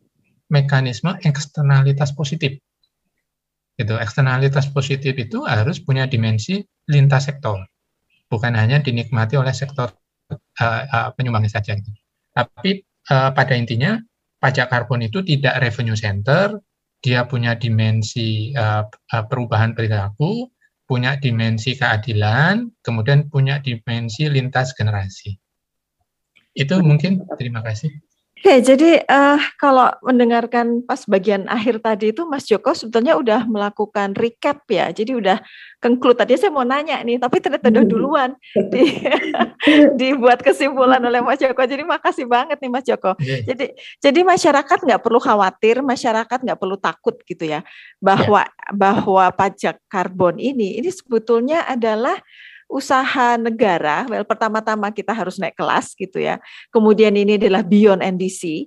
mekanisme 0.51 1.14
eksternalitas 1.23 2.11
positif. 2.12 2.59
Gitu. 3.75 3.95
Eksternalitas 3.99 4.71
positif 4.71 5.19
itu 5.19 5.43
harus 5.43 5.83
punya 5.83 6.07
dimensi 6.07 6.63
lintas 6.87 7.27
sektor. 7.27 7.67
Bukan 8.31 8.55
hanya 8.55 8.79
dinikmati 8.79 9.35
oleh 9.35 9.55
sektor 9.55 9.91
uh, 10.31 10.83
uh, 10.87 11.09
penyumbangnya 11.15 11.59
saja. 11.59 11.75
Gitu. 11.75 11.91
Tapi 12.35 12.83
uh, 13.11 13.31
pada 13.35 13.55
intinya 13.59 13.99
pajak 14.39 14.71
karbon 14.71 15.07
itu 15.07 15.27
tidak 15.27 15.59
revenue 15.59 15.99
center, 15.99 16.59
dia 17.03 17.27
punya 17.27 17.59
dimensi 17.59 18.55
uh, 18.55 18.87
perubahan 19.29 19.77
perilaku, 19.77 20.49
punya 20.85 21.17
dimensi 21.17 21.75
keadilan, 21.75 22.69
kemudian 22.85 23.29
punya 23.33 23.61
dimensi 23.61 24.29
lintas 24.29 24.77
generasi. 24.77 25.35
Itu 26.55 26.79
mungkin 26.81 27.27
terima 27.35 27.61
kasih. 27.65 27.91
Oke, 28.45 28.61
jadi 28.61 29.01
uh, 29.09 29.41
kalau 29.57 29.89
mendengarkan 30.05 30.85
pas 30.85 31.01
bagian 31.09 31.49
akhir 31.49 31.81
tadi 31.81 32.13
itu 32.13 32.29
Mas 32.29 32.45
Joko 32.45 32.77
sebetulnya 32.77 33.17
udah 33.17 33.49
melakukan 33.49 34.13
recap 34.13 34.69
ya. 34.69 34.93
Jadi 34.93 35.17
udah 35.17 35.41
conclude 35.81 36.21
tadi 36.21 36.37
saya 36.37 36.53
mau 36.53 36.61
nanya 36.61 37.01
nih, 37.01 37.17
tapi 37.17 37.41
ternyata 37.41 37.73
udah 37.73 37.85
hmm. 37.89 37.95
duluan 37.97 38.31
di, 38.69 39.01
dibuat 40.05 40.45
kesimpulan 40.45 41.01
oleh 41.01 41.25
Mas 41.25 41.41
Joko. 41.41 41.65
Jadi 41.65 41.89
makasih 41.89 42.29
banget 42.29 42.61
nih 42.61 42.69
Mas 42.69 42.85
Joko. 42.85 43.17
Yeah. 43.17 43.49
Jadi 43.49 43.81
jadi 44.05 44.21
masyarakat 44.21 44.79
nggak 44.93 45.01
perlu 45.01 45.25
khawatir, 45.25 45.81
masyarakat 45.81 46.39
nggak 46.45 46.61
perlu 46.61 46.77
takut 46.77 47.17
gitu 47.25 47.49
ya 47.49 47.65
bahwa 47.97 48.45
yeah. 48.45 48.77
bahwa 48.77 49.25
pajak 49.33 49.81
karbon 49.89 50.37
ini 50.37 50.85
ini 50.85 50.93
sebetulnya 50.93 51.65
adalah 51.65 52.21
usaha 52.75 53.39
negara, 53.39 54.03
well 54.11 54.27
pertama-tama 54.27 54.91
kita 54.91 55.15
harus 55.15 55.39
naik 55.39 55.55
kelas 55.55 55.95
gitu 55.95 56.19
ya. 56.19 56.43
Kemudian 56.75 57.15
ini 57.15 57.39
adalah 57.39 57.63
beyond 57.63 58.03
NDC 58.03 58.67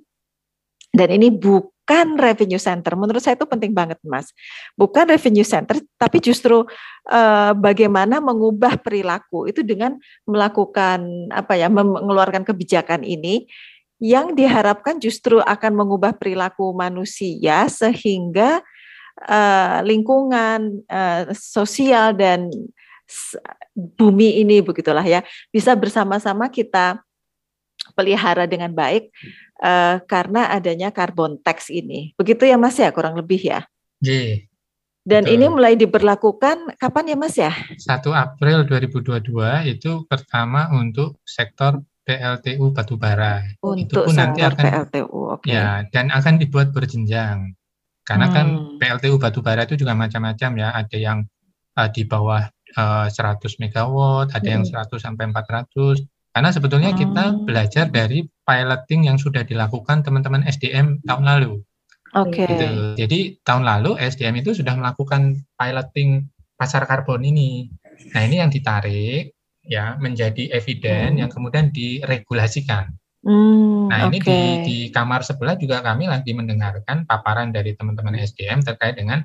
dan 0.96 1.12
ini 1.12 1.28
bukan 1.28 2.16
revenue 2.16 2.58
center. 2.58 2.96
Menurut 2.96 3.20
saya 3.20 3.36
itu 3.36 3.44
penting 3.44 3.76
banget, 3.76 4.00
Mas. 4.08 4.32
Bukan 4.80 5.12
revenue 5.12 5.44
center, 5.44 5.84
tapi 6.00 6.24
justru 6.24 6.64
uh, 7.12 7.52
bagaimana 7.54 8.24
mengubah 8.24 8.80
perilaku 8.80 9.52
itu 9.52 9.60
dengan 9.62 10.00
melakukan 10.24 11.30
apa 11.36 11.60
ya, 11.60 11.68
mengeluarkan 11.68 12.48
kebijakan 12.48 13.04
ini 13.04 13.46
yang 14.00 14.38
diharapkan 14.38 15.02
justru 15.02 15.42
akan 15.42 15.74
mengubah 15.74 16.16
perilaku 16.16 16.72
manusia 16.72 17.66
sehingga 17.70 18.62
uh, 19.26 19.82
lingkungan 19.82 20.86
uh, 20.86 21.34
sosial 21.34 22.14
dan 22.14 22.54
bumi 23.78 24.42
ini 24.42 24.66
begitulah 24.66 25.06
ya 25.06 25.22
bisa 25.54 25.78
bersama-sama 25.78 26.50
kita 26.50 27.06
pelihara 27.94 28.50
dengan 28.50 28.74
baik 28.74 29.14
uh, 29.62 30.02
karena 30.10 30.50
adanya 30.50 30.90
carbon 30.90 31.38
tax 31.40 31.70
ini. 31.70 32.18
Begitu 32.18 32.50
ya 32.50 32.58
Mas 32.58 32.76
ya 32.82 32.90
kurang 32.90 33.14
lebih 33.14 33.40
ya. 33.46 33.62
Iya. 34.02 34.50
Dan 35.08 35.24
Betul. 35.24 35.34
ini 35.40 35.46
mulai 35.48 35.74
diberlakukan 35.80 36.76
kapan 36.76 37.06
ya 37.08 37.16
Mas 37.16 37.36
ya? 37.40 37.54
1 37.54 37.88
April 38.12 38.68
2022 38.68 39.72
itu 39.72 40.04
pertama 40.04 40.68
untuk 40.76 41.24
sektor 41.24 41.80
PLTU 42.04 42.76
batubara. 42.76 43.40
Untuk 43.64 44.04
itu 44.04 44.12
pun 44.12 44.16
nanti 44.16 44.44
akan 44.44 44.64
PLTU, 44.64 45.20
Okay. 45.38 45.54
Ya, 45.54 45.84
dan 45.92 46.12
akan 46.12 46.40
dibuat 46.40 46.72
berjenjang. 46.76 47.56
Karena 48.08 48.32
kan 48.32 48.48
hmm. 48.48 48.80
kan 48.80 48.80
PLTU 48.80 49.16
batubara 49.20 49.64
itu 49.68 49.80
juga 49.80 49.96
macam-macam 49.96 50.52
ya, 50.56 50.68
ada 50.76 50.98
yang 50.98 51.28
uh, 51.76 51.88
di 51.92 52.04
bawah 52.08 52.48
100 52.76 53.14
eh, 53.14 53.50
megawatt, 53.64 54.34
ada 54.36 54.50
yang 54.50 54.64
100 54.66 54.74
hmm. 54.74 55.00
sampai 55.00 55.24
400. 55.32 56.04
Karena 56.34 56.50
sebetulnya 56.54 56.92
kita 56.94 57.34
hmm. 57.34 57.50
belajar 57.50 57.86
dari 57.90 58.28
piloting 58.46 59.10
yang 59.10 59.18
sudah 59.18 59.42
dilakukan 59.42 60.06
teman-teman 60.06 60.46
SDM 60.46 61.02
tahun 61.08 61.26
lalu. 61.26 61.64
Oke. 62.14 62.46
Okay. 62.46 62.48
Gitu. 62.48 62.68
Jadi 63.00 63.20
tahun 63.42 63.64
lalu 63.66 63.98
SDM 63.98 64.46
itu 64.46 64.54
sudah 64.54 64.78
melakukan 64.78 65.38
piloting 65.58 66.30
pasar 66.58 66.86
karbon 66.86 67.26
ini. 67.26 67.70
Nah 68.14 68.22
ini 68.26 68.42
yang 68.42 68.54
ditarik 68.54 69.34
ya 69.68 70.00
menjadi 70.00 70.56
eviden 70.56 71.18
hmm. 71.18 71.20
yang 71.26 71.30
kemudian 71.30 71.74
diregulasikan. 71.74 72.96
Hmm, 73.28 73.92
nah 73.92 74.08
ini 74.08 74.24
di, 74.24 74.40
di 74.64 74.78
kamar 74.88 75.20
sebelah 75.20 75.60
juga 75.60 75.84
kami 75.84 76.08
lagi 76.08 76.32
mendengarkan 76.32 77.04
paparan 77.04 77.52
dari 77.52 77.76
teman-teman 77.76 78.16
SDM 78.24 78.64
terkait 78.64 78.96
dengan 78.96 79.20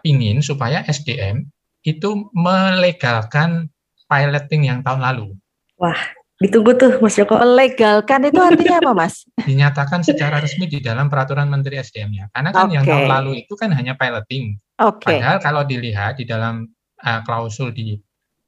ingin 0.00 0.40
supaya 0.40 0.80
SDM 0.86 1.44
itu 1.88 2.28
melegalkan 2.36 3.72
piloting 4.04 4.68
yang 4.68 4.80
tahun 4.84 5.00
lalu. 5.00 5.32
Wah, 5.80 5.96
ditunggu 6.42 6.76
tuh 6.76 6.92
Mas 7.00 7.16
Joko. 7.16 7.40
Melegalkan 7.40 8.28
itu 8.28 8.40
artinya 8.40 8.76
apa 8.84 8.92
Mas? 8.92 9.24
Dinyatakan 9.48 10.04
secara 10.04 10.44
resmi 10.44 10.68
di 10.68 10.84
dalam 10.84 11.08
peraturan 11.08 11.48
Menteri 11.48 11.80
SDM-nya. 11.80 12.28
Karena 12.34 12.50
kan 12.52 12.68
okay. 12.68 12.74
yang 12.76 12.84
tahun 12.84 13.08
lalu 13.08 13.30
itu 13.46 13.54
kan 13.56 13.72
hanya 13.72 13.96
piloting. 13.96 14.60
Okay. 14.76 15.18
Padahal 15.18 15.38
kalau 15.40 15.62
dilihat 15.64 16.20
di 16.20 16.24
dalam 16.28 16.68
uh, 17.02 17.20
klausul 17.24 17.72
di 17.72 17.96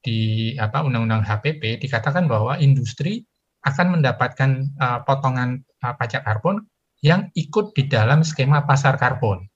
di 0.00 0.52
apa 0.56 0.80
Undang-Undang 0.80 1.28
HPP 1.28 1.84
dikatakan 1.84 2.24
bahwa 2.24 2.56
industri 2.56 3.28
akan 3.68 4.00
mendapatkan 4.00 4.64
uh, 4.80 5.04
potongan 5.04 5.60
uh, 5.84 5.92
pajak 5.92 6.24
karbon 6.24 6.64
yang 7.04 7.28
ikut 7.36 7.76
di 7.76 7.88
dalam 7.88 8.24
skema 8.24 8.64
pasar 8.64 8.96
karbon. 8.96 9.49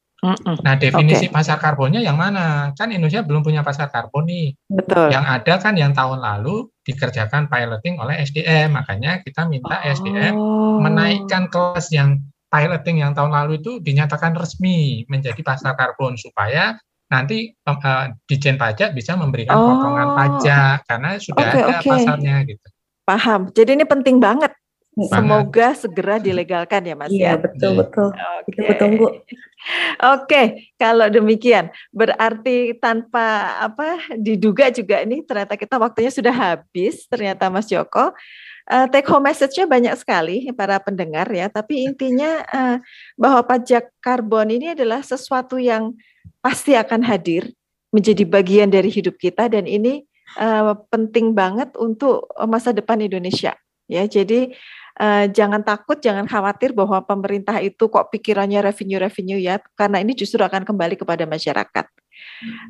Nah, 0.64 0.74
definisi 0.80 1.28
okay. 1.28 1.34
pasar 1.34 1.60
karbonnya 1.60 2.00
yang 2.00 2.16
mana? 2.16 2.72
Kan 2.72 2.88
Indonesia 2.90 3.20
belum 3.20 3.44
punya 3.44 3.60
pasar 3.60 3.92
karbon 3.92 4.24
nih. 4.24 4.56
Betul. 4.72 5.12
Yang 5.12 5.24
ada 5.28 5.54
kan 5.60 5.74
yang 5.76 5.92
tahun 5.92 6.24
lalu 6.24 6.72
dikerjakan 6.88 7.52
piloting 7.52 8.00
oleh 8.00 8.24
SDM. 8.24 8.72
Makanya 8.72 9.20
kita 9.20 9.44
minta 9.44 9.84
oh. 9.84 9.92
SDM 9.92 10.34
menaikkan 10.80 11.52
kelas 11.52 11.92
yang 11.92 12.24
piloting 12.48 13.04
yang 13.04 13.12
tahun 13.12 13.34
lalu 13.34 13.60
itu 13.60 13.82
dinyatakan 13.84 14.32
resmi 14.32 15.04
menjadi 15.10 15.40
pasar 15.44 15.76
karbon 15.76 16.16
supaya 16.16 16.78
nanti 17.12 17.52
uh, 17.68 18.08
Dijen 18.24 18.56
Pajak 18.56 18.96
bisa 18.96 19.18
memberikan 19.18 19.58
oh. 19.58 19.76
potongan 19.76 20.08
pajak 20.16 20.78
karena 20.88 21.10
sudah 21.20 21.44
okay, 21.44 21.60
ada 21.60 21.78
okay. 21.78 21.90
pasarnya 21.90 22.36
gitu. 22.48 22.66
Paham. 23.04 23.40
Jadi 23.52 23.70
ini 23.76 23.84
penting 23.84 24.16
banget 24.16 24.56
Semoga 24.94 25.74
segera 25.74 26.22
dilegalkan 26.22 26.86
ya 26.86 26.94
Mas 26.94 27.10
iya, 27.10 27.34
ya. 27.34 27.42
betul 27.42 27.82
betul. 27.82 28.08
Okay. 28.14 28.46
Kita 28.46 28.60
bertunggu. 28.70 29.06
Oke, 30.14 30.42
kalau 30.78 31.10
demikian 31.10 31.74
berarti 31.90 32.78
tanpa 32.78 33.58
apa 33.58 33.98
diduga 34.14 34.70
juga 34.70 35.02
ini 35.02 35.26
ternyata 35.26 35.58
kita 35.58 35.82
waktunya 35.82 36.14
sudah 36.14 36.30
habis 36.30 37.10
ternyata 37.10 37.50
Mas 37.50 37.66
Joko. 37.66 38.14
Uh, 38.64 38.88
take 38.88 39.04
home 39.04 39.28
message-nya 39.28 39.68
banyak 39.68 39.92
sekali 39.98 40.48
para 40.56 40.80
pendengar 40.80 41.28
ya, 41.28 41.52
tapi 41.52 41.84
intinya 41.84 42.40
uh, 42.48 42.76
bahwa 43.12 43.44
pajak 43.44 43.92
karbon 44.00 44.48
ini 44.48 44.72
adalah 44.72 45.04
sesuatu 45.04 45.60
yang 45.60 45.92
pasti 46.40 46.72
akan 46.72 47.04
hadir 47.04 47.52
menjadi 47.92 48.24
bagian 48.24 48.72
dari 48.72 48.88
hidup 48.88 49.20
kita 49.20 49.52
dan 49.52 49.68
ini 49.68 50.08
uh, 50.40 50.72
penting 50.88 51.36
banget 51.36 51.76
untuk 51.76 52.24
masa 52.48 52.72
depan 52.72 53.04
Indonesia 53.04 53.52
ya. 53.88 54.08
Jadi 54.08 54.54
uh, 55.00 55.24
jangan 55.30 55.62
takut, 55.62 55.98
jangan 55.98 56.26
khawatir 56.26 56.74
bahwa 56.74 57.02
pemerintah 57.02 57.58
itu 57.62 57.86
kok 57.86 58.10
pikirannya 58.10 58.62
revenue-revenue 58.62 59.40
ya, 59.40 59.58
karena 59.78 60.02
ini 60.02 60.14
justru 60.14 60.42
akan 60.42 60.62
kembali 60.66 60.98
kepada 60.98 61.24
masyarakat. 61.26 61.86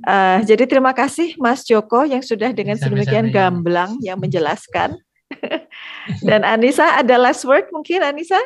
Uh, 0.05 0.41
jadi 0.45 0.65
terima 0.65 0.97
kasih 0.97 1.37
Mas 1.37 1.65
Joko 1.65 2.05
yang 2.05 2.25
sudah 2.25 2.53
dengan 2.53 2.81
sedemikian 2.81 3.29
gamblang 3.29 3.97
yang 4.01 4.17
menjelaskan. 4.17 4.97
Dan 6.29 6.45
Anissa 6.45 7.01
ada 7.01 7.17
last 7.17 7.43
word 7.49 7.67
mungkin 7.73 8.05
Anissa? 8.05 8.39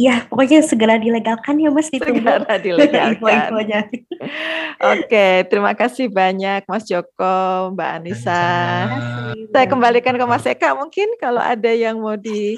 Ya 0.00 0.24
pokoknya 0.26 0.64
segera 0.64 0.96
dilegalkan 0.96 1.60
ya 1.60 1.68
Mas 1.68 1.92
ditunggu. 1.92 2.24
Segera 2.24 2.56
dilegalkan. 2.64 3.50
Oke 4.96 5.46
terima 5.46 5.72
kasih 5.76 6.08
banyak 6.08 6.64
Mas 6.66 6.88
Joko, 6.88 7.72
Mbak 7.76 7.90
Anissa. 8.00 8.44
Saya 9.52 9.66
kembalikan 9.68 10.16
ke 10.16 10.24
Mas 10.24 10.44
Eka 10.48 10.72
mungkin 10.74 11.12
kalau 11.20 11.40
ada 11.40 11.70
yang 11.70 12.00
mau 12.00 12.16
di 12.16 12.56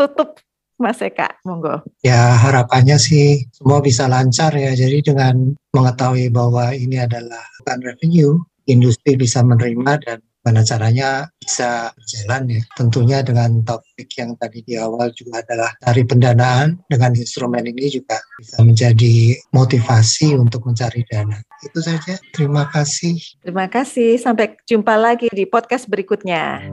tutup 0.00 0.40
Mas 0.80 0.96
Eka, 1.04 1.28
monggo. 1.44 1.84
Ya 2.00 2.40
harapannya 2.40 2.96
sih 2.96 3.44
semua 3.52 3.84
bisa 3.84 4.08
lancar 4.08 4.56
ya. 4.56 4.72
Jadi 4.72 5.12
dengan 5.12 5.52
mengetahui 5.76 6.32
bahwa 6.32 6.72
ini 6.72 6.96
adalah 6.96 7.44
bukan 7.60 7.84
revenue, 7.84 8.40
industri 8.64 9.20
bisa 9.20 9.44
menerima 9.44 10.00
dan 10.00 10.24
Bagaimana 10.40 10.64
caranya 10.64 11.10
bisa 11.36 11.92
berjalan 11.92 12.42
ya. 12.48 12.62
Tentunya 12.72 13.18
dengan 13.20 13.60
topik 13.60 14.08
yang 14.16 14.32
tadi 14.40 14.64
di 14.64 14.72
awal 14.72 15.12
juga 15.12 15.44
adalah 15.44 15.68
dari 15.84 16.00
pendanaan 16.08 16.80
dengan 16.88 17.12
instrumen 17.12 17.68
ini 17.68 17.92
juga 17.92 18.16
bisa 18.40 18.64
menjadi 18.64 19.36
motivasi 19.52 20.32
untuk 20.40 20.64
mencari 20.64 21.04
dana. 21.12 21.36
Itu 21.60 21.84
saja. 21.84 22.16
Terima 22.32 22.72
kasih. 22.72 23.20
Terima 23.44 23.68
kasih. 23.68 24.16
Sampai 24.16 24.56
jumpa 24.64 24.96
lagi 24.96 25.28
di 25.28 25.44
podcast 25.44 25.84
berikutnya. 25.92 26.64